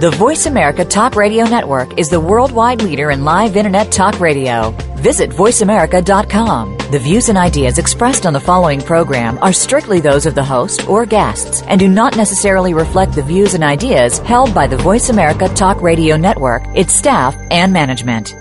[0.00, 4.72] The Voice America Talk Radio Network is the worldwide leader in live Internet talk radio.
[4.96, 6.76] Visit VoiceAmerica.com.
[6.90, 10.88] The views and ideas expressed on the following program are strictly those of the host
[10.88, 15.10] or guests and do not necessarily reflect the views and ideas held by the Voice
[15.10, 18.34] America Talk Radio Network, its staff, and management.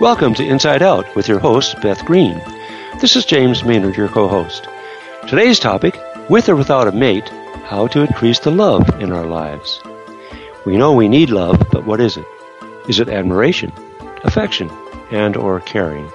[0.00, 2.40] Welcome to Inside Out with your host, Beth Green.
[3.00, 4.68] This is James Maynard, your co host.
[5.28, 7.28] Today's topic with or without a mate,
[7.64, 9.82] how to increase the love in our lives.
[10.64, 12.24] We know we need love, but what is it?
[12.88, 13.72] Is it admiration,
[14.22, 14.70] affection,
[15.10, 16.10] and or caring?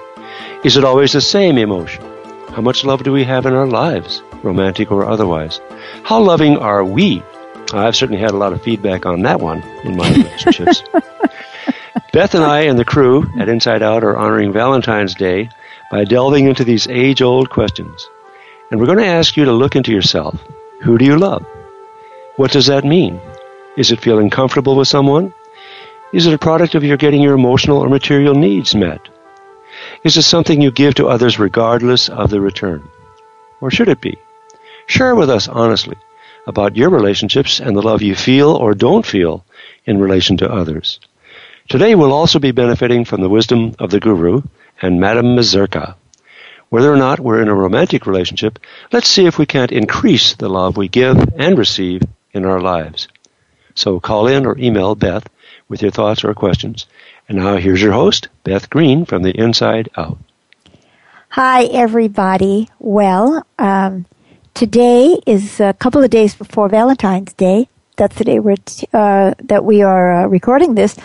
[0.64, 2.02] Is it always the same emotion?
[2.48, 5.60] How much love do we have in our lives, romantic or otherwise?
[6.02, 7.22] How loving are we?
[7.72, 10.82] I've certainly had a lot of feedback on that one in my relationships.
[12.12, 15.50] Beth and I and the crew at Inside Out are honoring Valentine's Day
[15.90, 18.08] by delving into these age old questions.
[18.70, 20.40] And we're going to ask you to look into yourself.
[20.82, 21.44] Who do you love?
[22.36, 23.20] What does that mean?
[23.76, 25.34] Is it feeling comfortable with someone?
[26.12, 29.00] Is it a product of your getting your emotional or material needs met?
[30.04, 32.82] Is it something you give to others regardless of the return?
[33.60, 34.16] Or should it be?
[34.86, 35.96] Share with us honestly
[36.46, 39.44] about your relationships and the love you feel or don't feel
[39.86, 41.00] in relation to others.
[41.68, 44.42] Today we'll also be benefiting from the wisdom of the Guru
[44.80, 45.96] and Madame Mazurka.
[46.68, 48.58] Whether or not we're in a romantic relationship,
[48.92, 53.08] let's see if we can't increase the love we give and receive in our lives.
[53.74, 55.28] So call in or email Beth
[55.68, 56.86] with your thoughts or questions.
[57.28, 60.18] And now here's your host, Beth Green from the Inside Out.
[61.30, 62.68] Hi, everybody.
[62.78, 64.06] Well, um,
[64.54, 67.68] today is a couple of days before Valentine's Day.
[67.96, 70.96] That's the day we're t- uh, that we are uh, recording this,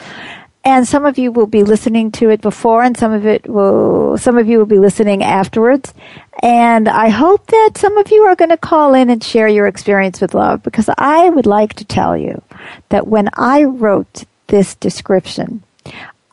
[0.66, 4.17] and some of you will be listening to it before and some of it will
[4.17, 5.93] some of you will be listening afterwards.
[6.42, 9.67] And i hope that some of you are going to call in and share your
[9.67, 12.42] experience with love because i would like to tell you
[12.89, 15.64] that when i wrote this description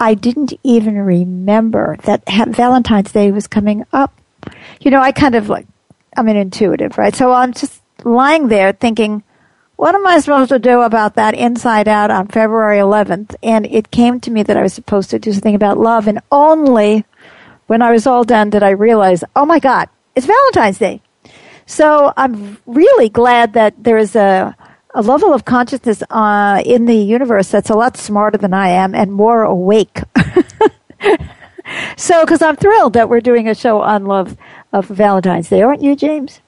[0.00, 4.18] i didn't even remember that valentine's day was coming up.
[4.80, 5.66] You know i kind of like
[6.16, 7.14] i'm an intuitive right?
[7.14, 9.22] So i'm just lying there thinking
[9.76, 13.34] what am I supposed to do about that inside out on February 11th?
[13.42, 16.06] And it came to me that I was supposed to do something about love.
[16.06, 17.04] And only
[17.66, 21.00] when I was all done did I realize, oh my God, it's Valentine's Day.
[21.66, 24.54] So I'm really glad that there is a,
[24.94, 28.94] a level of consciousness uh, in the universe that's a lot smarter than I am
[28.94, 30.00] and more awake.
[31.96, 34.36] so, because I'm thrilled that we're doing a show on love
[34.72, 36.40] of Valentine's Day, aren't you, James?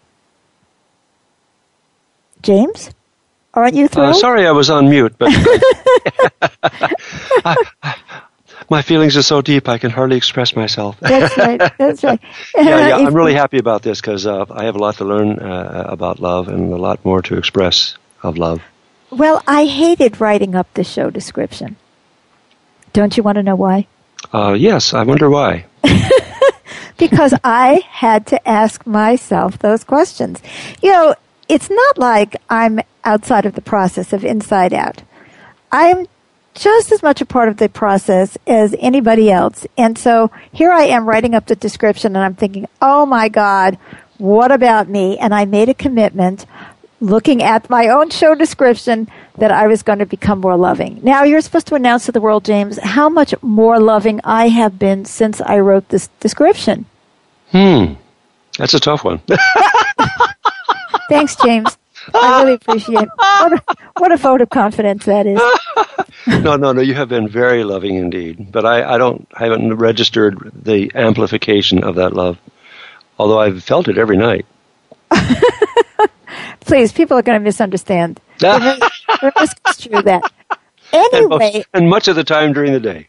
[2.43, 2.91] James?
[3.55, 4.11] Aren't you uh, thrilled?
[4.11, 5.31] Uh, sorry, I was on mute, but
[7.45, 7.57] I,
[8.71, 10.99] my feelings are so deep I can hardly express myself.
[11.01, 11.61] That's right.
[11.79, 12.21] That's right.
[12.57, 15.39] yeah, yeah, I'm really happy about this because uh, I have a lot to learn
[15.39, 18.63] uh, about love and a lot more to express of love.
[19.11, 21.77] Well, I hated writing up the show description.
[22.93, 23.87] Don't you want to know why?
[24.33, 25.67] Uh, yes, I wonder why.
[26.97, 30.43] because I had to ask myself those questions.
[30.83, 31.15] You know,
[31.49, 35.03] it's not like I'm outside of the process of inside out.
[35.73, 36.07] I'm
[36.55, 39.67] just as much a part of the process as anybody else.
[39.77, 43.77] And so here I am writing up the description and I'm thinking, oh my God,
[44.19, 45.19] what about me?
[45.19, 46.47] And I made a commitment
[47.01, 51.01] looking at my own show description that I was going to become more loving.
[51.03, 54.79] Now you're supposed to announce to the world, James, how much more loving I have
[54.79, 56.87] been since I wrote this description.
[57.51, 57.95] Hmm.
[58.59, 59.21] That's a tough one.
[61.09, 61.77] Thanks, James.
[62.13, 63.63] I really appreciate what a,
[63.99, 65.41] what a vote of confidence that is.
[66.43, 66.81] no, no, no.
[66.81, 71.83] You have been very loving indeed, but I, I don't, I haven't registered the amplification
[71.83, 72.39] of that love,
[73.19, 74.47] although I've felt it every night.
[76.61, 78.21] Please, people are going to misunderstand.
[78.41, 80.23] Misconstrue that.
[80.93, 83.09] Anyway, and, and much of the time during the day.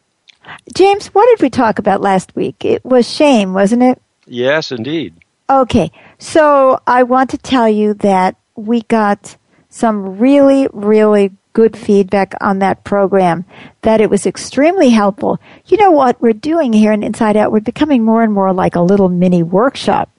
[0.73, 2.65] James, what did we talk about last week?
[2.65, 4.01] It was shame, wasn't it?
[4.25, 5.15] Yes, indeed.
[5.49, 9.37] Okay, so I want to tell you that we got
[9.69, 13.45] some really, really good feedback on that program,
[13.81, 15.39] that it was extremely helpful.
[15.65, 17.51] You know what we're doing here in Inside Out?
[17.51, 20.09] We're becoming more and more like a little mini workshop.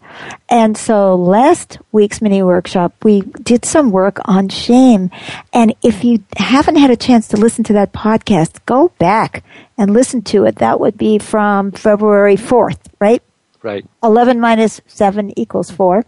[0.48, 5.10] And so last week's mini workshop, we did some work on shame.
[5.52, 9.44] And if you haven't had a chance to listen to that podcast, go back
[9.76, 10.56] and listen to it.
[10.56, 13.22] That would be from February 4th, right?
[13.62, 13.84] Right.
[14.02, 16.04] 11 minus 7 equals 4.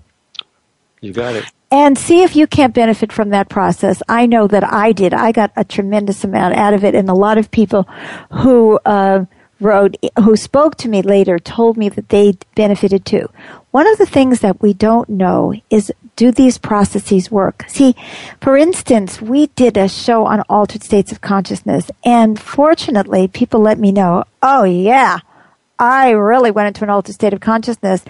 [1.02, 1.44] You got it.
[1.70, 4.03] And see if you can't benefit from that process.
[4.09, 5.12] I know that I did.
[5.12, 7.82] I got a tremendous amount out of it, and a lot of people
[8.31, 9.26] who uh,
[9.61, 13.29] wrote, who spoke to me later, told me that they benefited too.
[13.70, 17.65] One of the things that we don't know is do these processes work?
[17.69, 17.94] See,
[18.41, 23.79] for instance, we did a show on altered states of consciousness, and fortunately, people let
[23.79, 25.21] me know, oh yeah,
[25.79, 28.05] I really went into an altered state of consciousness,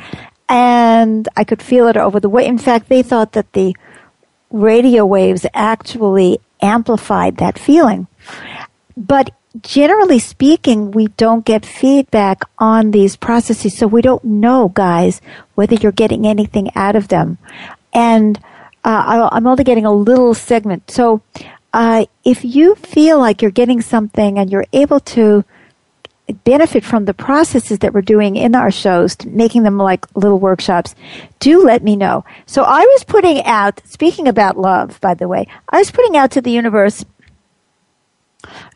[0.48, 2.46] and I could feel it over the way.
[2.46, 3.76] In fact, they thought that the
[4.50, 8.06] radio waves actually amplified that feeling.
[8.96, 9.30] But
[9.62, 15.20] generally speaking, we don't get feedback on these processes, so we don't know, guys,
[15.54, 17.38] whether you're getting anything out of them
[17.92, 18.38] and
[18.84, 20.90] uh, I'm only getting a little segment.
[20.90, 21.20] So
[21.72, 25.44] uh, if you feel like you're getting something and you're able to
[26.44, 30.94] benefit from the processes that we're doing in our shows, making them like little workshops,
[31.38, 32.25] do let me know.
[32.46, 36.30] So I was putting out, speaking about love, by the way, I was putting out
[36.32, 37.04] to the universe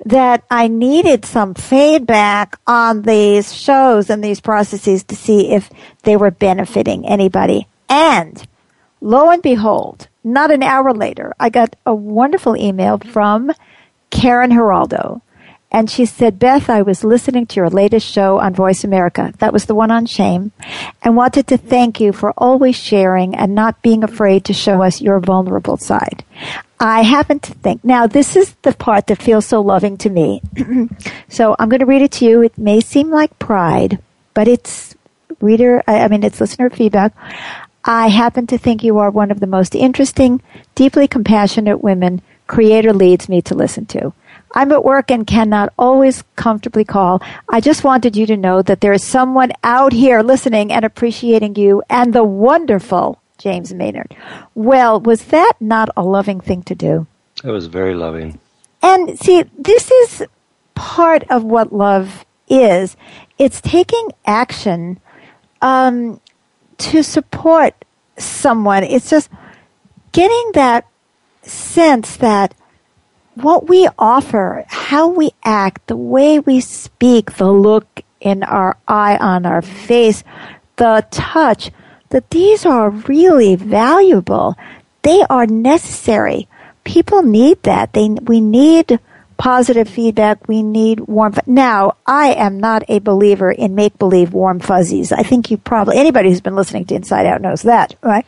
[0.05, 5.71] that I needed some feedback on these shows and these processes to see if
[6.03, 7.69] they were benefiting anybody.
[7.89, 8.47] And
[9.05, 13.51] Lo and behold, not an hour later, I got a wonderful email from
[14.11, 15.23] Karen Geraldo.
[15.73, 19.33] And she said, Beth, I was listening to your latest show on Voice America.
[19.39, 20.53] That was the one on shame
[21.01, 25.01] and wanted to thank you for always sharing and not being afraid to show us
[25.01, 26.25] your vulnerable side.
[26.79, 30.43] I happen to think, now this is the part that feels so loving to me.
[31.29, 32.43] so I'm going to read it to you.
[32.43, 33.99] It may seem like pride,
[34.35, 34.95] but it's
[35.41, 37.15] reader, I mean, it's listener feedback.
[37.83, 40.43] I happen to think you are one of the most interesting,
[40.75, 42.21] deeply compassionate women
[42.53, 44.13] Creator leads me to listen to.
[44.55, 47.23] I'm at work and cannot always comfortably call.
[47.49, 51.57] I just wanted you to know that there is someone out here listening and appreciating
[51.57, 54.15] you and the wonderful James Maynard.
[54.55, 57.07] Well, was that not a loving thing to do?
[57.43, 58.39] It was very loving.
[58.83, 60.25] And see, this is
[60.75, 62.97] part of what love is.
[63.39, 65.01] It's taking action
[65.61, 66.21] um,
[66.79, 67.75] to support
[68.19, 68.85] someone.
[68.85, 69.31] It's just
[70.13, 70.87] getting that
[71.43, 72.55] sense that
[73.35, 79.17] what we offer, how we act, the way we speak, the look in our eye,
[79.17, 80.23] on our face,
[80.77, 81.71] the touch,
[82.11, 84.57] that these are really valuable.
[85.03, 86.49] They are necessary.
[86.85, 87.93] People need that.
[87.93, 89.01] They, we need
[89.43, 90.47] positive feedback.
[90.47, 91.35] We need warm.
[91.47, 95.11] Now, I am not a believer in make believe warm fuzzies.
[95.11, 98.25] I think you probably, anybody who's been listening to Inside Out knows that, right?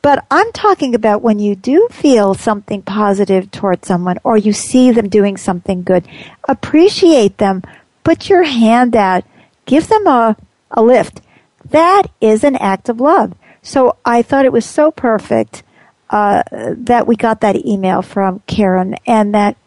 [0.00, 4.92] But I'm talking about when you do feel something positive towards someone or you see
[4.92, 6.08] them doing something good,
[6.48, 7.62] appreciate them,
[8.02, 9.24] put your hand out,
[9.66, 10.38] give them a,
[10.70, 11.20] a lift.
[11.66, 13.34] That is an act of love.
[13.60, 15.64] So I thought it was so perfect
[16.08, 19.58] uh, that we got that email from Karen and that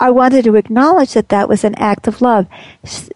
[0.00, 2.46] I wanted to acknowledge that that was an act of love.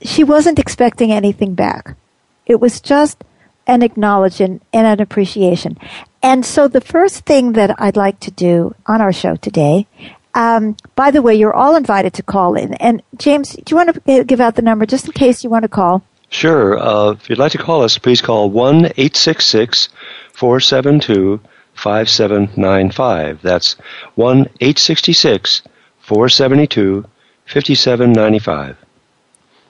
[0.02, 1.96] She wasn't expecting anything back.
[2.44, 3.24] It was just
[3.66, 5.78] an acknowledgement and an appreciation.
[6.22, 9.86] And so the first thing that I'd like to do on our show today,
[10.34, 12.74] um, by the way, you're all invited to call in.
[12.74, 15.62] And James, do you want to give out the number just in case you want
[15.62, 16.02] to call?
[16.28, 16.78] Sure.
[16.78, 19.88] Uh, if you'd like to call us, please call 1 866
[20.32, 21.40] 472
[21.74, 23.40] 5795.
[23.40, 23.74] That's
[24.16, 25.73] 1 866 472
[26.04, 28.76] 5795.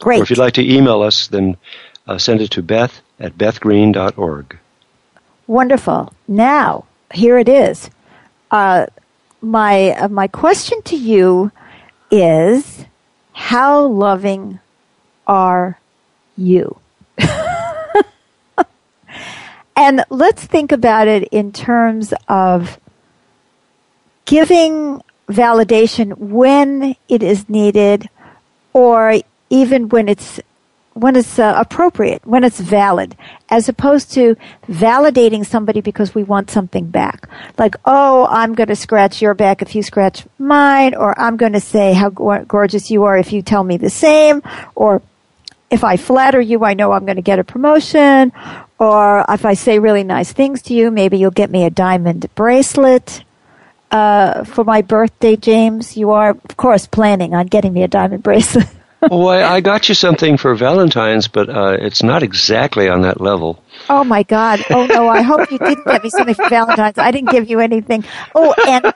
[0.00, 0.20] Great.
[0.20, 1.58] Or if you'd like to email us, then
[2.06, 4.58] uh, send it to beth at bethgreen.org.
[5.46, 6.12] Wonderful.
[6.26, 7.90] Now, here it is.
[8.50, 8.86] Uh,
[9.40, 11.52] my, uh, my question to you
[12.10, 12.86] is
[13.32, 14.58] how loving
[15.26, 15.78] are
[16.36, 16.78] you?
[19.76, 22.78] and let's think about it in terms of
[24.24, 28.08] giving validation when it is needed
[28.72, 30.40] or even when it's
[30.94, 33.16] when it's uh, appropriate, when it's valid,
[33.48, 34.36] as opposed to
[34.68, 37.28] validating somebody because we want something back.
[37.58, 41.54] Like, oh, I'm going to scratch your back if you scratch mine, or I'm going
[41.54, 44.40] to say how gorgeous you are if you tell me the same,
[44.76, 45.02] or
[45.68, 48.32] if I flatter you, I know I'm going to get a promotion,
[48.78, 52.32] or if I say really nice things to you, maybe you'll get me a diamond
[52.36, 53.24] bracelet
[53.94, 58.24] uh, for my birthday, James, you are, of course, planning on getting me a diamond
[58.24, 58.66] bracelet.
[59.00, 63.20] well, I, I, got you something for Valentine's, but uh, it's not exactly on that
[63.20, 63.62] level.
[63.88, 64.64] Oh my God!
[64.68, 65.06] Oh no!
[65.06, 66.98] I hope you didn't get me something for Valentine's.
[66.98, 68.04] I didn't give you anything.
[68.34, 68.92] Oh, and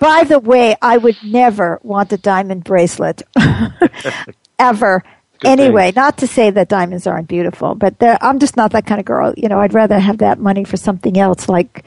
[0.00, 3.20] by the way, I would never want a diamond bracelet
[4.58, 5.04] ever.
[5.40, 6.00] Good anyway, thing.
[6.00, 9.34] not to say that diamonds aren't beautiful, but I'm just not that kind of girl.
[9.36, 11.84] You know, I'd rather have that money for something else, like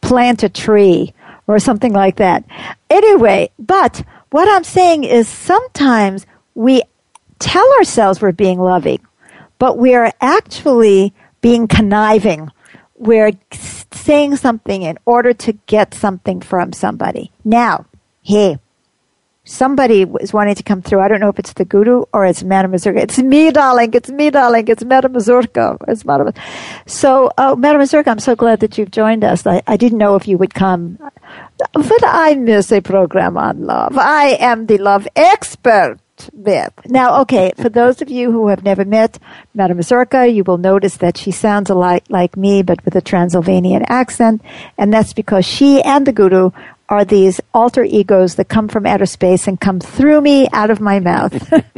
[0.00, 1.14] plant a tree
[1.50, 2.44] or something like that.
[2.88, 6.82] Anyway, but what I'm saying is sometimes we
[7.38, 9.00] tell ourselves we're being loving,
[9.58, 12.50] but we are actually being conniving.
[12.96, 13.32] We're
[13.92, 17.32] saying something in order to get something from somebody.
[17.44, 17.86] Now,
[18.22, 18.58] hey,
[19.44, 21.00] somebody is wanting to come through.
[21.00, 23.00] I don't know if it's the guru or it's Madame Mazurka.
[23.00, 23.90] It's me, darling.
[23.94, 24.68] It's me, darling.
[24.68, 25.76] It's Madame Mazurka.
[25.88, 26.32] It's Madame.
[26.86, 29.46] So, uh, Madame Mazurka, I'm so glad that you've joined us.
[29.46, 30.98] I, I didn't know if you would come,
[31.72, 33.96] but I miss a program on love.
[33.96, 35.98] I am the love expert.
[36.34, 36.74] Beth.
[36.84, 39.18] Now, okay, for those of you who have never met
[39.54, 43.00] Madame Mazurka, you will notice that she sounds a lot like me, but with a
[43.00, 44.42] Transylvanian accent,
[44.76, 46.50] and that's because she and the guru
[46.90, 50.80] are these alter egos that come from outer space and come through me out of
[50.80, 51.32] my mouth.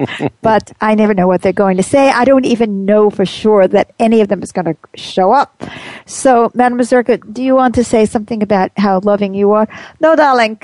[0.42, 2.08] but I never know what they're going to say.
[2.10, 5.62] I don't even know for sure that any of them is going to show up.
[6.06, 9.68] So, Madam Mazurka, do you want to say something about how loving you are?
[10.00, 10.58] No, darling.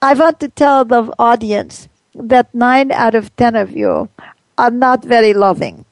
[0.00, 4.08] I want to tell the audience that nine out of ten of you
[4.56, 5.84] are not very loving.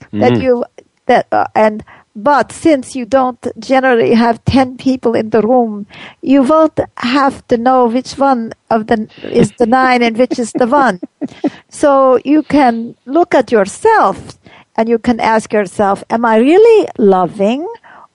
[0.00, 0.20] Mm-hmm.
[0.20, 0.64] That you
[1.06, 1.84] that uh, and
[2.18, 5.86] but since you don't generally have 10 people in the room,
[6.20, 10.52] you won't have to know which one of the is the nine and which is
[10.52, 11.00] the one.
[11.68, 14.38] So you can look at yourself
[14.74, 17.68] and you can ask yourself, am I really loving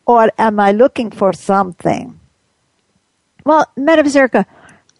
[0.06, 2.20] or am I looking for something?
[3.46, 4.46] Well, Madam Mazurka,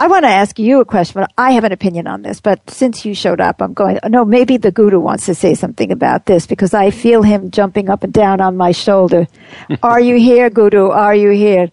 [0.04, 2.42] I want to ask you a question, but I have an opinion on this.
[2.42, 5.94] But since you showed up, I'm going, no, maybe the guru wants to say something
[5.94, 9.30] about this because I feel him jumping up and down on my shoulder.
[9.82, 10.90] Are you here, guru?
[10.90, 11.72] Are you here?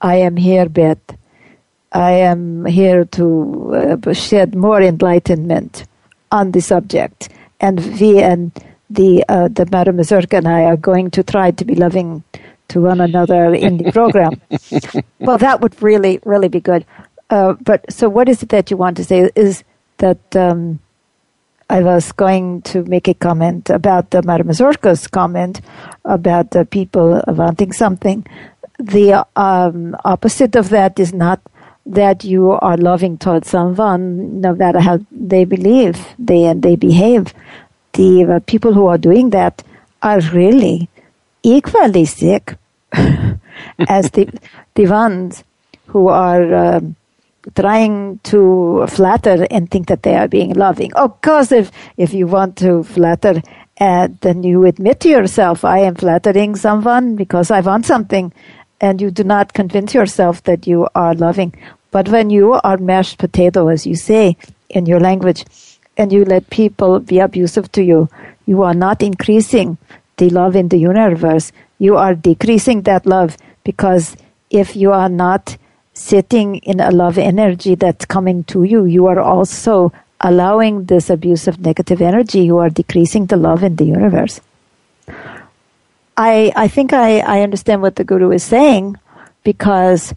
[0.00, 0.98] I am here, Beth.
[1.92, 5.84] I am here to uh, shed more enlightenment
[6.32, 7.28] on the subject.
[7.60, 8.50] And we and
[8.90, 12.24] the, uh, the Madam Mazurka and I are going to try to be loving
[12.68, 14.40] to one another in the program.
[15.20, 16.84] well, that would really, really be good.
[17.30, 19.30] Uh, but so what is it that you want to say?
[19.34, 19.64] Is
[19.98, 20.80] that um,
[21.70, 25.60] I was going to make a comment about the Madame Mazurka's comment
[26.04, 28.26] about the people wanting something.
[28.78, 31.40] The um, opposite of that is not
[31.86, 37.32] that you are loving towards someone, no matter how they believe they and they behave.
[37.92, 39.62] The uh, people who are doing that
[40.02, 40.88] are really
[41.42, 42.56] equally sick
[42.92, 44.28] as the
[44.74, 45.44] the ones
[45.86, 46.54] who are.
[46.54, 46.96] Um,
[47.54, 50.92] trying to flatter and think that they are being loving.
[50.94, 53.42] Of course, if, if you want to flatter,
[53.80, 58.32] uh, then you admit to yourself, I am flattering someone because I want something,
[58.80, 61.54] and you do not convince yourself that you are loving.
[61.90, 64.36] But when you are mashed potato, as you say
[64.70, 65.44] in your language,
[65.96, 68.08] and you let people be abusive to you,
[68.46, 69.78] you are not increasing
[70.16, 71.52] the love in the universe.
[71.78, 74.16] You are decreasing that love because
[74.50, 75.56] if you are not
[75.94, 81.60] sitting in a love energy that's coming to you, you are also allowing this abusive
[81.60, 84.40] negative energy, you are decreasing the love in the universe.
[86.16, 88.96] I, I think I, I understand what the Guru is saying
[89.42, 90.14] because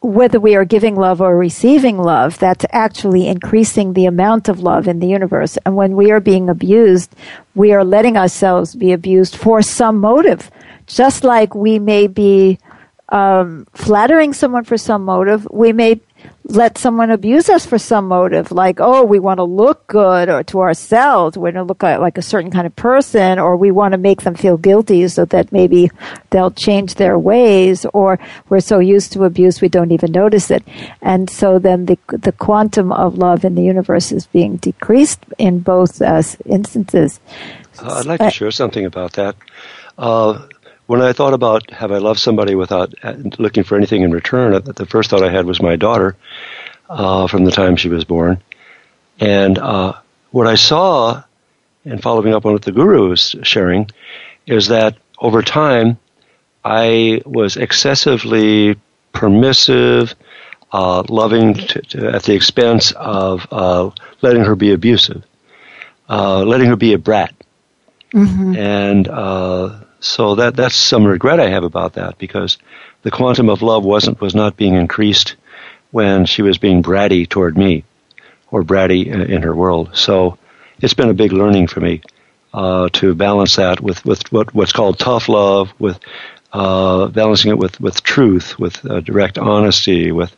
[0.00, 4.88] whether we are giving love or receiving love, that's actually increasing the amount of love
[4.88, 5.58] in the universe.
[5.66, 7.14] And when we are being abused,
[7.54, 10.50] we are letting ourselves be abused for some motive.
[10.86, 12.58] Just like we may be
[13.10, 15.46] um, flattering someone for some motive.
[15.50, 16.00] We may
[16.44, 20.42] let someone abuse us for some motive, like, oh, we want to look good or
[20.42, 21.36] to ourselves.
[21.36, 24.22] We want to look like a certain kind of person, or we want to make
[24.22, 25.90] them feel guilty so that maybe
[26.30, 30.64] they'll change their ways, or we're so used to abuse we don't even notice it.
[31.02, 35.60] And so then the, the quantum of love in the universe is being decreased in
[35.60, 37.20] both uh, instances.
[37.78, 39.36] Uh, I'd like to share something about that.
[39.96, 40.46] Uh,
[40.90, 44.54] when I thought about have I loved somebody without uh, looking for anything in return,
[44.54, 46.16] uh, the first thought I had was my daughter
[46.88, 48.42] uh, from the time she was born.
[49.20, 49.92] And uh,
[50.32, 51.22] what I saw,
[51.84, 53.88] and following up on what the guru was sharing,
[54.48, 55.96] is that over time
[56.64, 58.74] I was excessively
[59.12, 60.16] permissive,
[60.72, 63.90] uh, loving to, to, at the expense of uh,
[64.22, 65.22] letting her be abusive,
[66.08, 67.32] letting her be a brat.
[68.12, 68.56] Mm-hmm.
[68.56, 69.06] And
[70.00, 72.58] so that that's some regret I have about that because
[73.02, 75.36] the quantum of love wasn't was not being increased
[75.90, 77.84] when she was being bratty toward me
[78.50, 79.90] or bratty in her world.
[79.94, 80.38] So
[80.80, 82.02] it's been a big learning for me
[82.52, 85.98] uh, to balance that with with what what's called tough love, with
[86.52, 90.34] uh, balancing it with with truth, with uh, direct honesty, with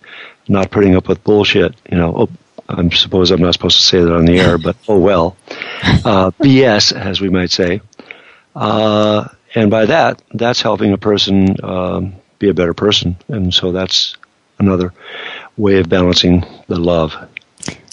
[0.49, 1.75] not putting up with bullshit.
[1.91, 2.29] You know, oh,
[2.69, 5.37] I suppose I'm not supposed to say that on the air, but oh well,
[5.81, 7.81] BS uh, as we might say.
[9.55, 13.17] And by that, that's helping a person um, be a better person.
[13.29, 14.17] And so that's
[14.59, 14.93] another
[15.57, 17.15] way of balancing the love.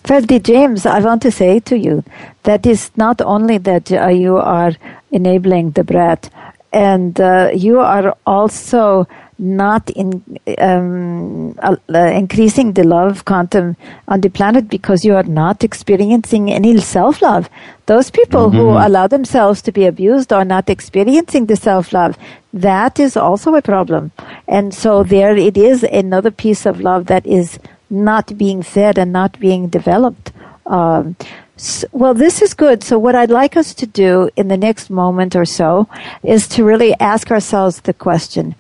[0.04, 2.04] Thirdly, James, I want to say to you
[2.44, 4.74] that is not only that you are
[5.12, 6.30] enabling the breath,
[6.72, 9.08] and uh, you are also
[9.40, 10.22] not in,
[10.58, 13.78] um, uh, increasing the love quantum
[14.08, 17.50] on the planet because you are not experiencing any self love.
[17.86, 18.58] Those people mm-hmm.
[18.58, 22.18] who allow themselves to be abused are not experiencing the self love.
[22.54, 24.12] That is also a problem.
[24.48, 29.14] And so there it is another piece of love that is not being fed and
[29.14, 30.32] not being developed.
[30.66, 31.16] Um,
[31.56, 32.84] so, well, this is good.
[32.84, 35.90] So, what I'd like us to do in the next moment or so
[36.24, 38.56] is to really ask ourselves the question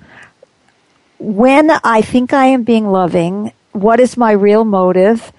[1.19, 5.31] when I think I am being loving, what is my real motive?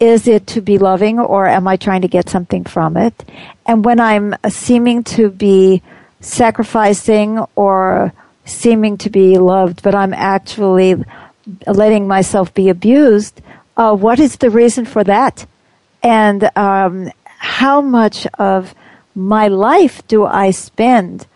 [0.00, 3.14] Is it to be loving or am I trying to get something from it?
[3.66, 5.82] And when I'm seeming to be
[6.20, 8.12] sacrificing or
[8.44, 10.96] seeming to be loved, but I'm actually
[11.66, 13.40] letting myself be abused,
[13.76, 15.46] uh, what is the reason for that?
[16.02, 18.74] And um, how much of
[19.14, 21.26] my life do I spend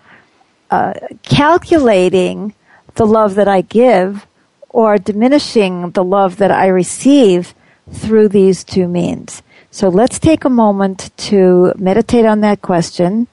[0.71, 2.54] uh, calculating
[2.94, 4.26] the love that I give
[4.68, 7.54] or diminishing the love that I receive
[7.90, 9.42] through these two means?
[9.70, 13.28] So let's take a moment to meditate on that question.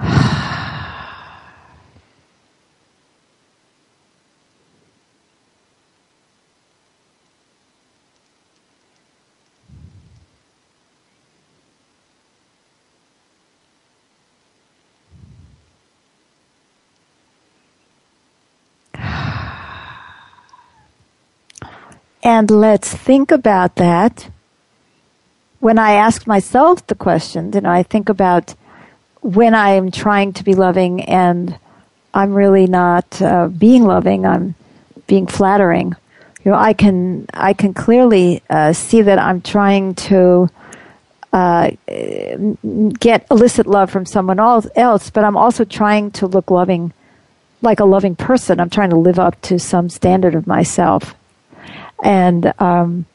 [22.40, 24.30] And let's think about that.
[25.58, 28.54] When I ask myself the question, you know, I think about
[29.20, 31.58] when I am trying to be loving and
[32.14, 34.54] I'm really not uh, being loving, I'm
[35.06, 35.94] being flattering.
[36.42, 40.48] You know, I can I can clearly uh, see that I'm trying to
[41.34, 41.72] uh,
[42.98, 46.94] get illicit love from someone else, but I'm also trying to look loving,
[47.60, 48.60] like a loving person.
[48.60, 51.14] I'm trying to live up to some standard of myself.
[52.02, 53.06] And um,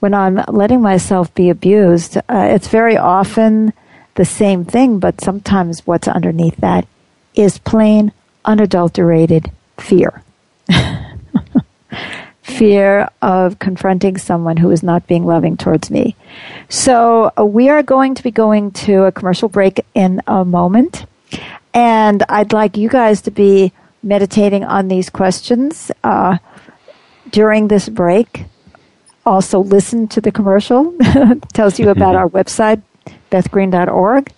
[0.00, 3.72] when I'm letting myself be abused, uh, it's very often
[4.14, 6.86] the same thing, but sometimes what's underneath that
[7.34, 8.12] is plain,
[8.44, 10.22] unadulterated fear.
[12.42, 16.14] fear of confronting someone who is not being loving towards me.
[16.68, 21.06] So uh, we are going to be going to a commercial break in a moment.
[21.72, 25.90] And I'd like you guys to be meditating on these questions.
[26.04, 26.38] Uh,
[27.34, 28.44] during this break.
[29.26, 30.94] Also, listen to the commercial.
[31.52, 32.22] tells you about mm-hmm.
[32.22, 32.80] our website,
[33.30, 34.32] bethgreen.org.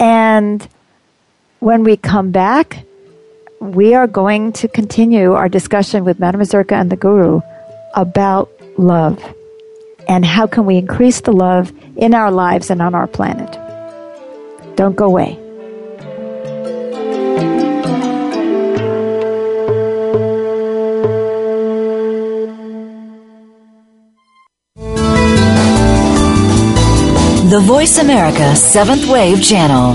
[0.00, 0.66] And
[1.60, 2.84] when we come back,
[3.60, 7.42] we are going to continue our discussion with Madame Mazurka and the Guru
[7.94, 9.22] about love
[10.08, 13.52] and how can we increase the love in our lives and on our planet.
[14.76, 15.43] Don't go away.
[27.54, 29.94] The Voice America Seventh Wave Channel.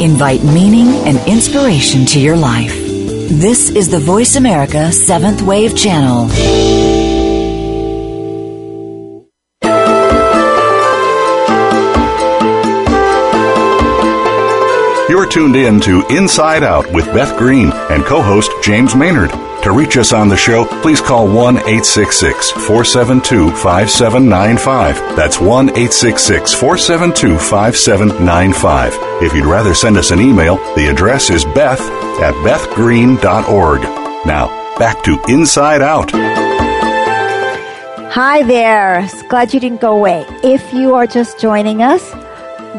[0.00, 2.87] Invite meaning and inspiration to your life.
[3.30, 6.28] This is the Voice America Seventh Wave Channel.
[15.10, 19.30] You're tuned in to Inside Out with Beth Green and co host James Maynard.
[19.68, 24.96] To reach us on the show, please call 1 866 472 5795.
[25.14, 28.94] That's 1 866 472 5795.
[29.22, 31.82] If you'd rather send us an email, the address is beth
[32.22, 33.82] at bethgreen.org.
[34.26, 36.12] Now, back to Inside Out.
[38.10, 39.06] Hi there.
[39.28, 40.24] Glad you didn't go away.
[40.42, 42.10] If you are just joining us,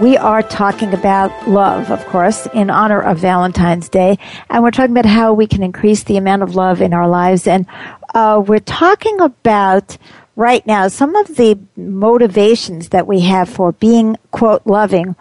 [0.01, 4.17] we are talking about love, of course, in honor of Valentine's Day.
[4.49, 7.47] And we're talking about how we can increase the amount of love in our lives.
[7.47, 7.65] And
[8.13, 9.97] uh, we're talking about
[10.35, 15.15] right now some of the motivations that we have for being, quote, loving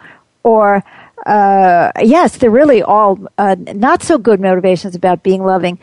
[0.44, 0.84] or
[1.26, 5.78] uh, yes, they're really all uh, not so good motivations about being loving.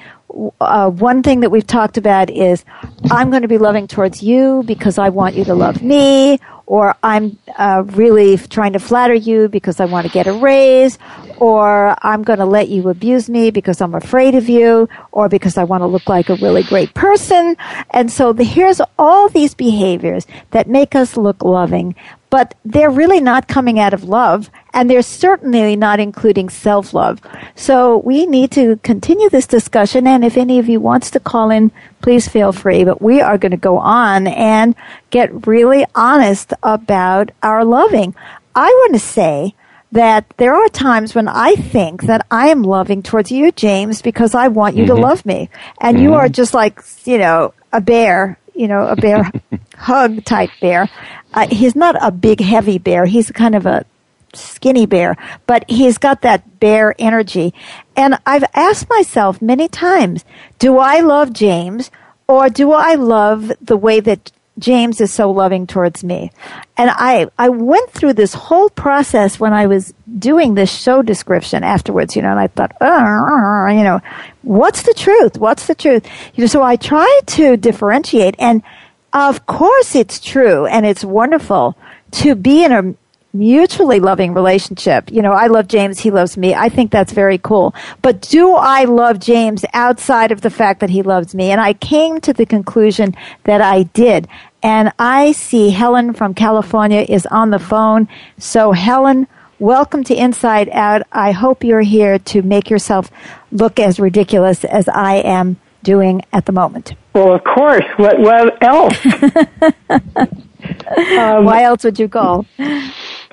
[0.59, 2.63] Uh, one thing that we've talked about is
[3.11, 6.95] I'm going to be loving towards you because I want you to love me, or
[7.03, 10.97] I'm uh, really trying to flatter you because I want to get a raise,
[11.37, 15.57] or I'm going to let you abuse me because I'm afraid of you, or because
[15.57, 17.55] I want to look like a really great person.
[17.91, 21.95] And so the, here's all these behaviors that make us look loving,
[22.35, 27.21] but they're really not coming out of love, and they're certainly not including self-love.
[27.55, 31.49] So we need to continue this discussion, and if any of you wants to call
[31.49, 31.71] in,
[32.01, 32.83] please feel free.
[32.83, 34.75] But we are going to go on and
[35.11, 38.13] get really honest about our loving.
[38.53, 39.55] I want to say
[39.93, 44.35] that there are times when I think that I am loving towards you, James, because
[44.35, 44.95] I want you mm-hmm.
[44.95, 45.49] to love me.
[45.79, 46.03] And mm-hmm.
[46.03, 49.31] you are just like, you know, a bear, you know, a bear
[49.77, 50.89] hug type bear.
[51.33, 53.05] Uh, he's not a big, heavy bear.
[53.05, 53.85] He's kind of a
[54.33, 55.15] skinny bear,
[55.45, 57.53] but he's got that bear energy.
[57.95, 60.25] And I've asked myself many times,
[60.59, 61.91] do I love James
[62.27, 66.31] or do I love the way that James is so loving towards me.
[66.77, 71.63] And I, I went through this whole process when I was doing this show description
[71.63, 73.99] afterwards, you know, and I thought, oh, you know,
[74.43, 75.37] what's the truth?
[75.37, 76.07] What's the truth?
[76.35, 78.63] You know, so I tried to differentiate and
[79.11, 81.77] of course it's true and it's wonderful
[82.11, 82.95] to be in a
[83.35, 85.11] mutually loving relationship.
[85.11, 86.55] You know, I love James, he loves me.
[86.55, 87.75] I think that's very cool.
[88.01, 91.51] But do I love James outside of the fact that he loves me?
[91.51, 94.27] And I came to the conclusion that I did.
[94.63, 98.07] And I see Helen from California is on the phone.
[98.37, 99.27] So Helen,
[99.59, 101.03] welcome to Inside Out.
[101.11, 103.11] I hope you're here to make yourself
[103.51, 106.95] look as ridiculous as I am doing at the moment.
[107.13, 107.85] Well, of course.
[107.97, 109.05] What, what else?
[109.89, 112.45] um, Why else would you call?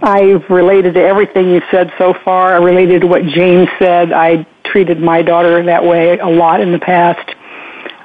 [0.03, 2.55] I've related to everything you've said so far.
[2.55, 4.13] I related to what James said.
[4.13, 7.29] I treated my daughter that way a lot in the past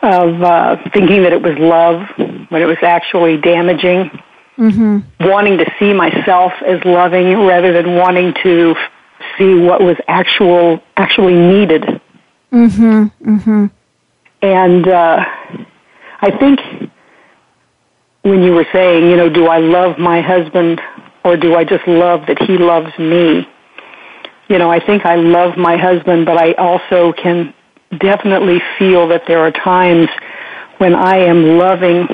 [0.04, 2.08] of uh, thinking that it was love
[2.50, 4.12] when it was actually damaging.
[4.58, 5.28] Mm-hmm.
[5.28, 8.76] Wanting to see myself as loving rather than wanting to
[9.38, 11.84] see what was actual actually needed.
[12.52, 13.32] Mm-hmm.
[13.36, 13.66] Mm-hmm.
[14.42, 15.26] And uh,
[16.22, 16.60] I think
[18.22, 20.80] when you were saying, you know, do I love my husband
[21.28, 23.46] or do I just love that he loves me?
[24.48, 27.54] You know, I think I love my husband, but I also can
[28.00, 30.08] definitely feel that there are times
[30.78, 32.08] when I am loving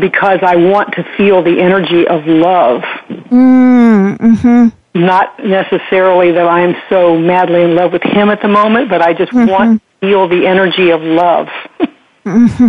[0.00, 2.82] because I want to feel the energy of love.
[3.30, 8.88] Mm, hmm Not necessarily that I'm so madly in love with him at the moment,
[8.88, 9.50] but I just mm-hmm.
[9.50, 11.48] want to feel the energy of love.
[12.24, 12.68] mm-hmm.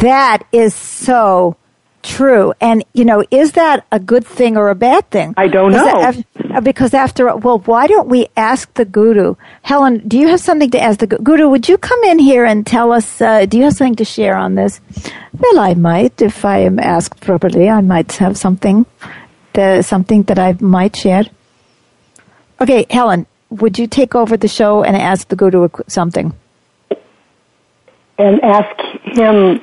[0.00, 1.56] That is so
[2.04, 2.52] true.
[2.60, 5.34] And, you know, is that a good thing or a bad thing?
[5.36, 6.12] I don't know.
[6.12, 9.34] That, because after, well, why don't we ask the guru?
[9.62, 11.48] Helen, do you have something to ask the guru?
[11.48, 14.36] Would you come in here and tell us, uh, do you have something to share
[14.36, 14.80] on this?
[15.36, 18.86] Well, I might, if I am asked properly, I might have something,
[19.54, 21.24] the, something that I might share.
[22.60, 26.34] Okay, Helen, would you take over the show and ask the guru something?
[28.16, 28.78] And ask
[29.18, 29.60] him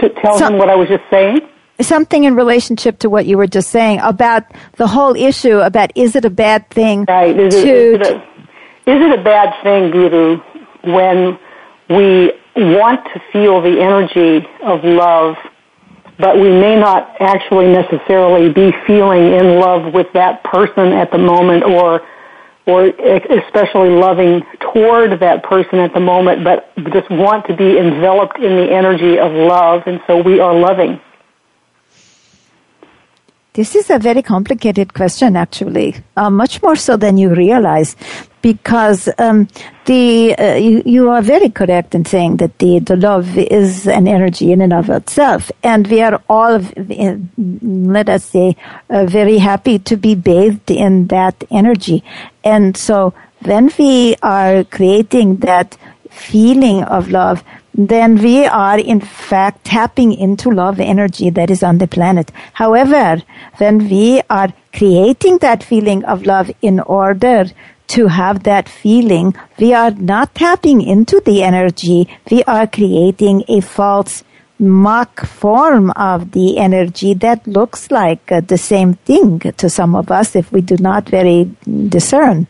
[0.00, 1.40] to tell him what I was just saying?
[1.80, 4.44] Something in relationship to what you were just saying about
[4.76, 7.38] the whole issue about is it a bad thing right.
[7.38, 10.38] is, to, it, is, it a, is it a bad thing, Guru,
[10.84, 11.38] when
[11.90, 15.36] we want to feel the energy of love,
[16.18, 21.18] but we may not actually necessarily be feeling in love with that person at the
[21.18, 22.00] moment or
[22.66, 28.38] or especially loving toward that person at the moment, but just want to be enveloped
[28.38, 31.00] in the energy of love, and so we are loving.
[33.56, 37.96] This is a very complicated question, actually, uh, much more so than you realize,
[38.42, 39.48] because um,
[39.86, 44.06] the uh, you, you, are very correct in saying that the, the love is an
[44.06, 46.60] energy in and of itself, and we are all,
[47.62, 48.56] let us say,
[48.90, 52.04] uh, very happy to be bathed in that energy,
[52.44, 55.78] and so when we are creating that
[56.10, 57.42] feeling of love,
[57.76, 62.32] then we are in fact tapping into love energy that is on the planet.
[62.54, 63.22] However,
[63.58, 67.46] when we are creating that feeling of love in order
[67.88, 72.08] to have that feeling, we are not tapping into the energy.
[72.30, 74.24] We are creating a false
[74.58, 80.10] mock form of the energy that looks like uh, the same thing to some of
[80.10, 81.50] us if we do not very
[81.88, 82.46] discern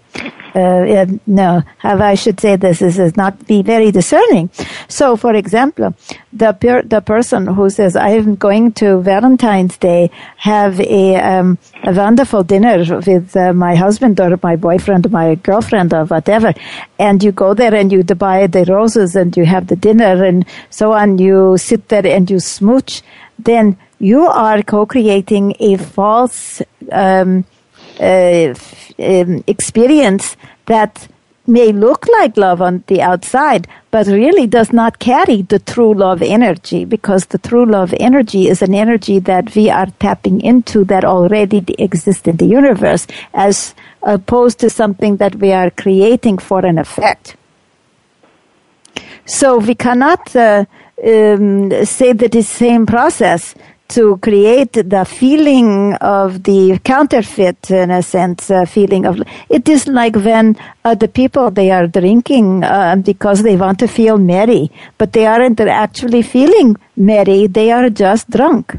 [0.57, 4.51] uh, no, how I should say this is, is not be very discerning.
[4.89, 5.95] So, for example,
[6.33, 11.59] the per, the person who says I am going to Valentine's Day have a um,
[11.85, 16.55] a wonderful dinner with uh, my husband or my boyfriend, or my girlfriend, or whatever,
[16.99, 20.47] and you go there and you buy the roses and you have the dinner and
[20.71, 21.19] so on.
[21.19, 23.03] You sit there and you smooch.
[23.39, 26.63] Then you are co-creating a false.
[26.91, 27.45] Um,
[28.01, 28.55] uh,
[28.99, 31.09] um, experience that
[31.47, 36.23] may look like love on the outside, but really does not carry the true love
[36.23, 41.05] energy because the true love energy is an energy that we are tapping into that
[41.05, 46.79] already exists in the universe as opposed to something that we are creating for an
[46.79, 47.37] effect.
[49.25, 50.65] So we cannot uh,
[51.05, 53.55] um, say that the same process
[53.89, 59.87] to create the feeling of the counterfeit, in a sense, uh, feeling of it is
[59.87, 64.71] like when uh, the people they are drinking uh, because they want to feel merry,
[64.99, 68.77] but they aren't actually feeling merry; they are just drunk.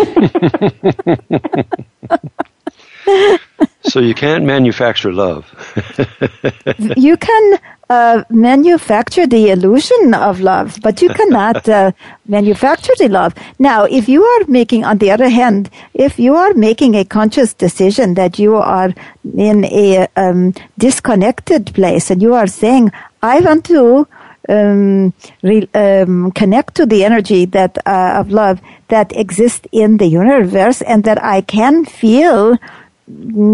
[3.82, 5.46] so you can't manufacture love.
[6.98, 11.92] you can uh, manufacture the illusion of love, but you cannot uh,
[12.28, 13.34] manufacture the love.
[13.60, 17.54] Now, if you are making, on the other hand, if you are making a conscious
[17.54, 18.94] decision that you are
[19.38, 24.08] in a um, disconnected place and you are saying, I want to
[24.50, 30.06] um, re, um, connect to the energy that uh, of love that exists in the
[30.06, 32.58] universe and that I can feel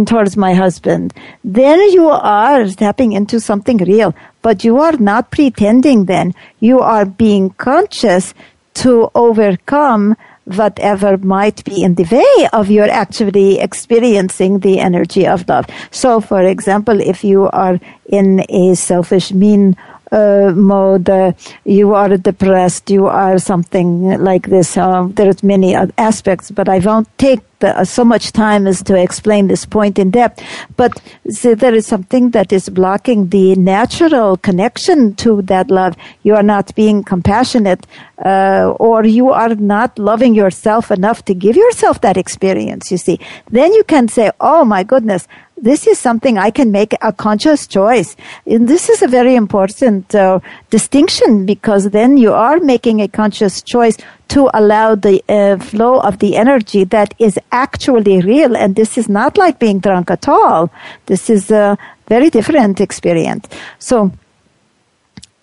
[0.05, 4.15] towards my husband, then you are tapping into something real.
[4.41, 6.33] But you are not pretending then.
[6.59, 8.33] You are being conscious
[8.75, 15.47] to overcome whatever might be in the way of your actually experiencing the energy of
[15.47, 15.67] love.
[15.91, 19.75] So, for example, if you are in a selfish, mean
[20.11, 21.31] uh, mode, uh,
[21.63, 24.77] you are depressed, you are something like this.
[24.77, 28.95] Uh, there's many aspects, but I won't take the, uh, so much time as to
[28.95, 30.43] explain this point in depth.
[30.75, 35.95] But see, there is something that is blocking the natural connection to that love.
[36.23, 37.87] You are not being compassionate,
[38.25, 42.91] uh, or you are not loving yourself enough to give yourself that experience.
[42.91, 43.19] You see,
[43.49, 45.27] then you can say, "Oh my goodness."
[45.61, 48.17] This is something I can make a conscious choice.
[48.45, 50.39] And this is a very important uh,
[50.71, 53.95] distinction because then you are making a conscious choice
[54.29, 58.57] to allow the uh, flow of the energy that is actually real.
[58.57, 60.71] And this is not like being drunk at all.
[61.05, 63.47] This is a very different experience.
[63.77, 64.11] So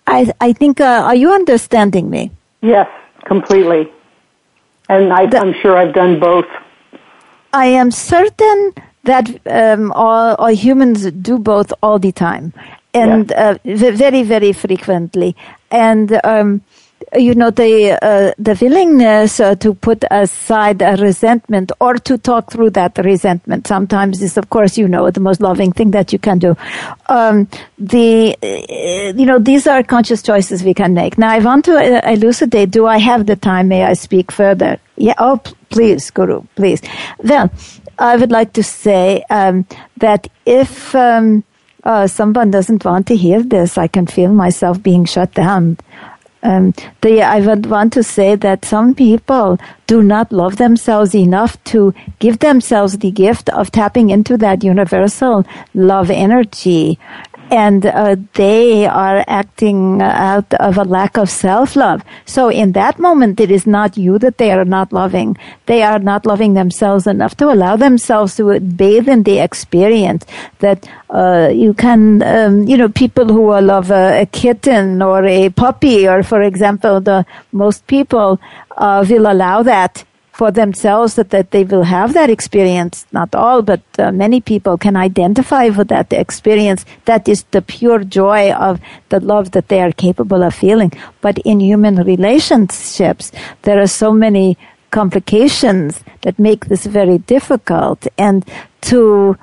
[0.05, 2.31] I, I think, uh, are you understanding me?
[2.61, 2.89] Yes,
[3.25, 3.91] completely.
[4.89, 6.47] And I, I'm sure I've done both.
[7.53, 8.73] I am certain
[9.09, 12.53] that um, all, all, humans do both all the time
[12.93, 13.49] and yeah.
[13.49, 15.35] uh, very very frequently
[15.71, 16.61] and um,
[17.17, 22.51] you know the uh, the willingness uh, to put aside a resentment or to talk
[22.51, 23.67] through that resentment.
[23.67, 26.55] Sometimes is of course you know the most loving thing that you can do.
[27.07, 31.17] Um, the uh, you know these are conscious choices we can make.
[31.17, 33.67] Now i want to uh, elucidate do i have the time?
[33.69, 34.79] May i speak further?
[34.95, 36.81] Yeah oh please guru please.
[37.23, 37.51] Well
[37.97, 39.65] I would like to say um,
[39.97, 41.43] that if um,
[41.83, 45.77] uh, someone doesn't want to hear this, I can feel myself being shut down.
[46.41, 46.73] Um,
[47.03, 52.39] I would want to say that some people do not love themselves enough to give
[52.39, 56.97] themselves the gift of tapping into that universal love energy
[57.51, 62.03] and uh, they are acting out of a lack of self-love.
[62.25, 65.37] So in that moment, it is not you that they are not loving.
[65.65, 70.25] They are not loving themselves enough to allow themselves to bathe in the experience
[70.59, 75.49] that uh, you can, um, you know, people who love a, a, kitten or a
[75.49, 78.39] puppy, or for example, the most people
[78.77, 80.03] uh, will allow that
[80.39, 83.05] for themselves that, that they will have that experience.
[83.11, 86.85] Not all, but uh, many people can identify with that experience.
[87.03, 90.93] That is the pure joy of the love that they are capable of feeling.
[91.19, 94.57] But in human relationships, there are so many
[94.91, 95.89] complications
[96.21, 98.07] that make this very difficult.
[98.17, 98.45] And
[98.91, 99.37] to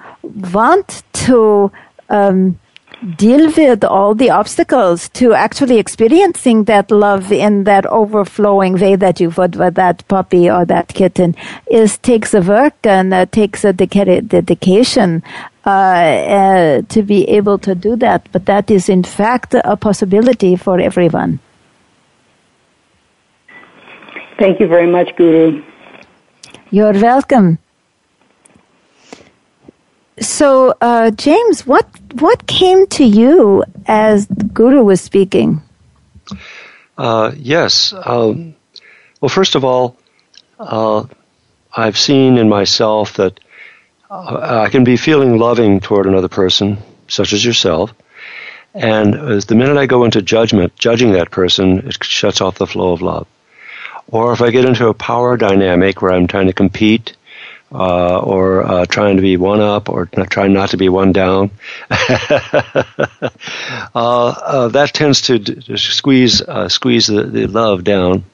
[0.59, 1.71] want to
[2.09, 2.59] um,
[3.17, 9.21] deal with all the obstacles to actually experiencing that love in that overflowing way that
[9.21, 11.35] you would with that puppy or that kitten
[11.71, 15.23] is takes a work and uh, takes a dedication
[15.67, 18.29] uh, uh, to be able to do that.
[18.33, 21.39] But that is in fact a possibility for everyone.
[24.39, 25.63] Thank you very much, Guru.
[26.71, 27.59] You're welcome.
[30.20, 35.62] So, uh, James, what what came to you as the Guru was speaking?
[36.96, 37.92] Uh, yes.
[37.92, 38.55] Um,
[39.20, 39.96] well, first of all,
[40.59, 41.05] uh,
[41.74, 43.38] I've seen in myself that
[44.11, 47.92] uh, I can be feeling loving toward another person, such as yourself,
[48.76, 52.92] and the minute I go into judgment, judging that person, it shuts off the flow
[52.92, 53.26] of love.
[54.09, 57.16] Or if I get into a power dynamic where I'm trying to compete
[57.77, 61.12] uh, or uh, trying to be one up or not, trying not to be one
[61.12, 61.51] down.
[61.91, 62.87] uh,
[63.95, 68.25] uh that tends to, d- squeeze uh, squeeze the, the, love down,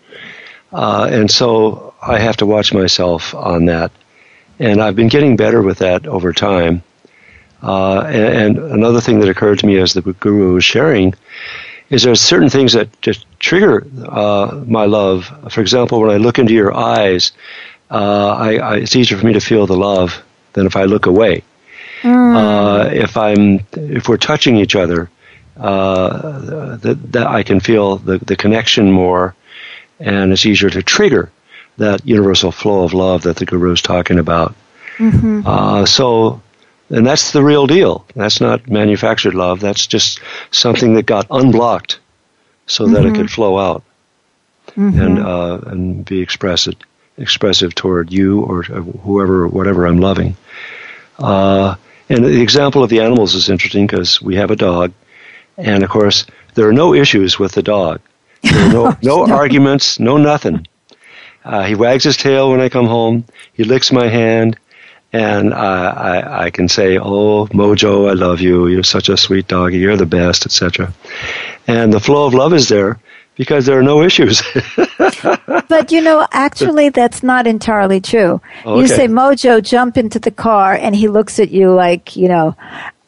[0.72, 3.90] uh, and so I have to watch myself on that.
[4.60, 6.84] And I've been getting better with that over time.
[7.62, 11.14] And, and, another thing that occurred to me as the guru was sharing
[11.90, 15.32] is there are certain things that just trigger my love.
[15.50, 17.32] For example, when I look into your eyes,
[17.92, 20.22] uh, I, I, it's easier for me to feel the love
[20.54, 21.44] than if I look away.
[22.00, 22.34] Mm.
[22.34, 25.10] Uh, if I'm, if we're touching each other,
[25.56, 29.34] uh, that, that I can feel the, the connection more,
[30.00, 31.30] and it's easier to trigger
[31.76, 34.54] that universal flow of love that the guru is talking about.
[34.96, 35.42] Mm-hmm.
[35.46, 36.40] Uh, so,
[36.88, 38.06] and that's the real deal.
[38.14, 39.60] That's not manufactured love.
[39.60, 41.98] That's just something that got unblocked
[42.66, 42.94] so mm-hmm.
[42.94, 43.16] that it mm-hmm.
[43.22, 43.84] could flow out
[44.68, 45.00] mm-hmm.
[45.00, 46.84] and uh, and be expressed
[47.18, 50.36] expressive toward you or whoever, whatever I'm loving.
[51.18, 51.76] Uh,
[52.08, 54.92] and the example of the animals is interesting because we have a dog,
[55.56, 58.00] and of course there are no issues with the dog.
[58.42, 58.72] There are
[59.02, 60.66] no, no, arguments, no nothing.
[61.44, 63.24] Uh, he wags his tail when I come home.
[63.52, 64.58] He licks my hand,
[65.12, 68.68] and I, I can say, "Oh, Mojo, I love you.
[68.68, 69.78] You're such a sweet doggy.
[69.78, 70.92] You're the best," etc.
[71.66, 72.98] And the flow of love is there
[73.42, 74.40] because there are no issues.
[75.68, 78.40] but you know, actually, that's not entirely true.
[78.64, 78.80] Oh, okay.
[78.80, 82.56] You say, Mojo, jump into the car, and he looks at you like, you know,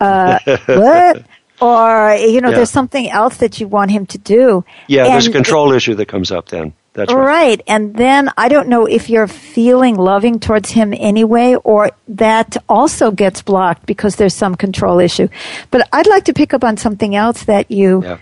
[0.00, 1.24] uh, what?
[1.62, 2.56] Or, you know, yeah.
[2.56, 4.64] there's something else that you want him to do.
[4.88, 6.74] Yeah, and there's a control it, issue that comes up then.
[6.94, 7.24] That's right.
[7.24, 7.62] right.
[7.68, 13.12] And then I don't know if you're feeling loving towards him anyway, or that also
[13.12, 15.28] gets blocked because there's some control issue.
[15.70, 18.18] But I'd like to pick up on something else that you yeah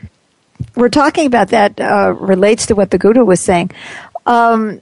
[0.74, 3.70] we're talking about that uh, relates to what the Guru was saying.
[4.26, 4.80] Um,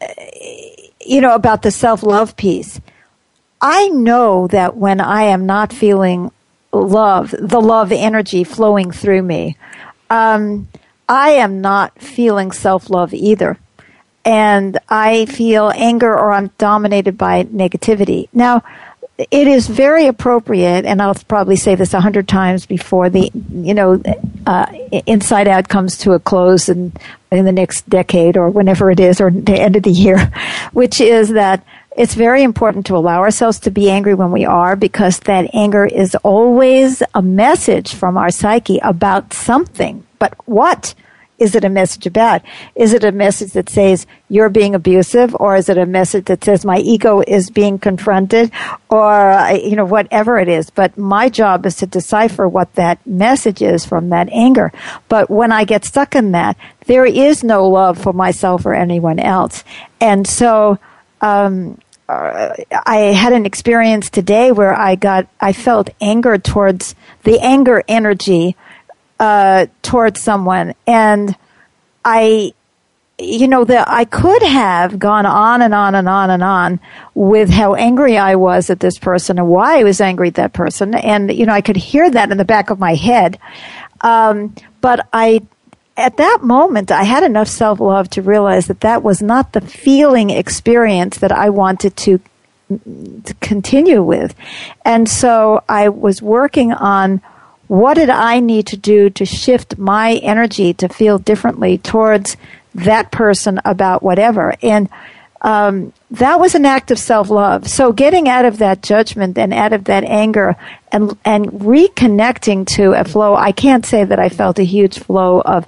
[1.05, 2.81] you know about the self love piece.
[3.61, 6.31] I know that when I am not feeling
[6.73, 9.57] love, the love energy flowing through me,
[10.09, 10.69] um,
[11.09, 13.59] I am not feeling self love either.
[14.25, 18.29] And I feel anger or I'm dominated by negativity.
[18.33, 18.63] Now,
[19.31, 23.75] it is very appropriate, and I'll probably say this a hundred times before the, you
[23.75, 24.03] know,
[24.47, 24.67] uh,
[25.07, 26.93] Inside Out comes to a close in,
[27.31, 30.33] in the next decade or whenever it is, or the end of the year,
[30.73, 31.65] which is that
[31.97, 35.85] it's very important to allow ourselves to be angry when we are because that anger
[35.85, 40.07] is always a message from our psyche about something.
[40.19, 40.95] But what?
[41.41, 42.43] Is it a message about?
[42.77, 46.45] Is it a message that says you're being abusive or is it a message that
[46.45, 48.53] says my ego is being confronted
[48.91, 50.69] or, you know, whatever it is.
[50.69, 54.71] But my job is to decipher what that message is from that anger.
[55.09, 59.19] But when I get stuck in that, there is no love for myself or anyone
[59.19, 59.65] else.
[60.01, 60.79] And so,
[61.23, 62.55] um, uh,
[62.87, 68.57] I had an experience today where I got, I felt anger towards the anger energy
[69.21, 71.37] uh, towards someone, and
[72.05, 72.55] I,
[73.19, 76.81] you know, that I could have gone on and on and on and on
[77.15, 80.55] with how angry I was at this person and why I was angry at that
[80.55, 83.39] person, and you know, I could hear that in the back of my head,
[84.01, 85.43] um, but I.
[85.97, 89.61] At that moment, I had enough self love to realize that that was not the
[89.61, 92.21] feeling experience that I wanted to
[93.25, 94.35] to continue with.
[94.83, 97.21] And so I was working on
[97.71, 102.37] what did I need to do to shift my energy to feel differently towards
[102.75, 104.57] that person about whatever?
[104.61, 104.89] And
[105.43, 107.69] um, that was an act of self love.
[107.69, 110.57] So getting out of that judgment and out of that anger
[110.91, 113.37] and and reconnecting to a flow.
[113.37, 115.65] I can't say that I felt a huge flow of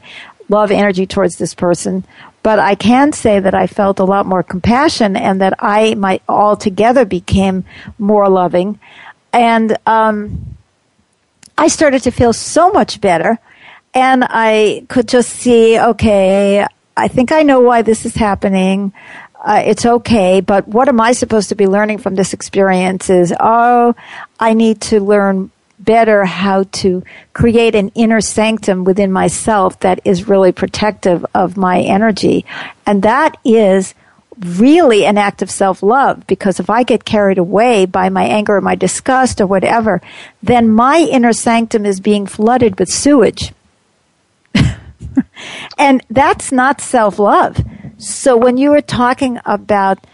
[0.48, 2.02] love energy towards this person,
[2.42, 6.24] but I can say that I felt a lot more compassion and that I might
[6.28, 7.64] altogether became
[7.96, 8.80] more loving.
[9.32, 10.56] And um,
[11.62, 13.38] I started to feel so much better.
[13.94, 18.92] And I could just see, okay, I think I know why this is happening.
[19.40, 23.32] Uh, it's okay, but what am I supposed to be learning from this experience is,
[23.38, 23.94] oh,
[24.40, 30.26] I need to learn better how to create an inner sanctum within myself that is
[30.26, 32.44] really protective of my energy.
[32.86, 33.94] And that is
[34.44, 38.60] really an act of self-love because if I get carried away by my anger or
[38.60, 40.00] my disgust or whatever,
[40.42, 43.52] then my inner sanctum is being flooded with sewage.
[45.78, 47.62] and that's not self-love.
[47.98, 50.04] So when you were talking about,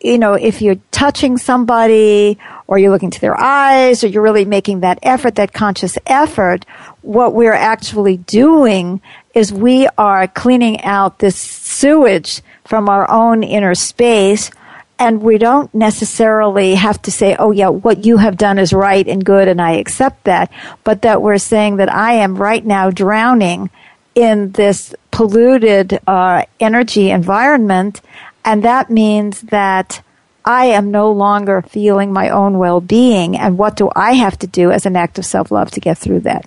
[0.00, 4.44] you know, if you're touching somebody or you're looking to their eyes or you're really
[4.44, 6.64] making that effort, that conscious effort,
[7.02, 9.00] what we're actually doing
[9.34, 14.50] is we are cleaning out this sewage from our own inner space.
[14.98, 19.08] And we don't necessarily have to say, oh yeah, what you have done is right
[19.08, 20.52] and good and I accept that.
[20.84, 23.70] But that we're saying that I am right now drowning
[24.14, 28.02] in this polluted uh, energy environment.
[28.44, 30.02] And that means that
[30.44, 33.34] I am no longer feeling my own well being.
[33.38, 35.96] And what do I have to do as an act of self love to get
[35.96, 36.46] through that?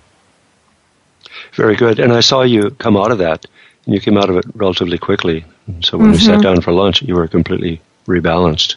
[1.54, 1.98] Very good.
[1.98, 3.44] And I saw you come out of that.
[3.86, 5.44] And you came out of it relatively quickly.
[5.80, 6.12] So when mm-hmm.
[6.12, 8.76] we sat down for lunch, you were completely rebalanced.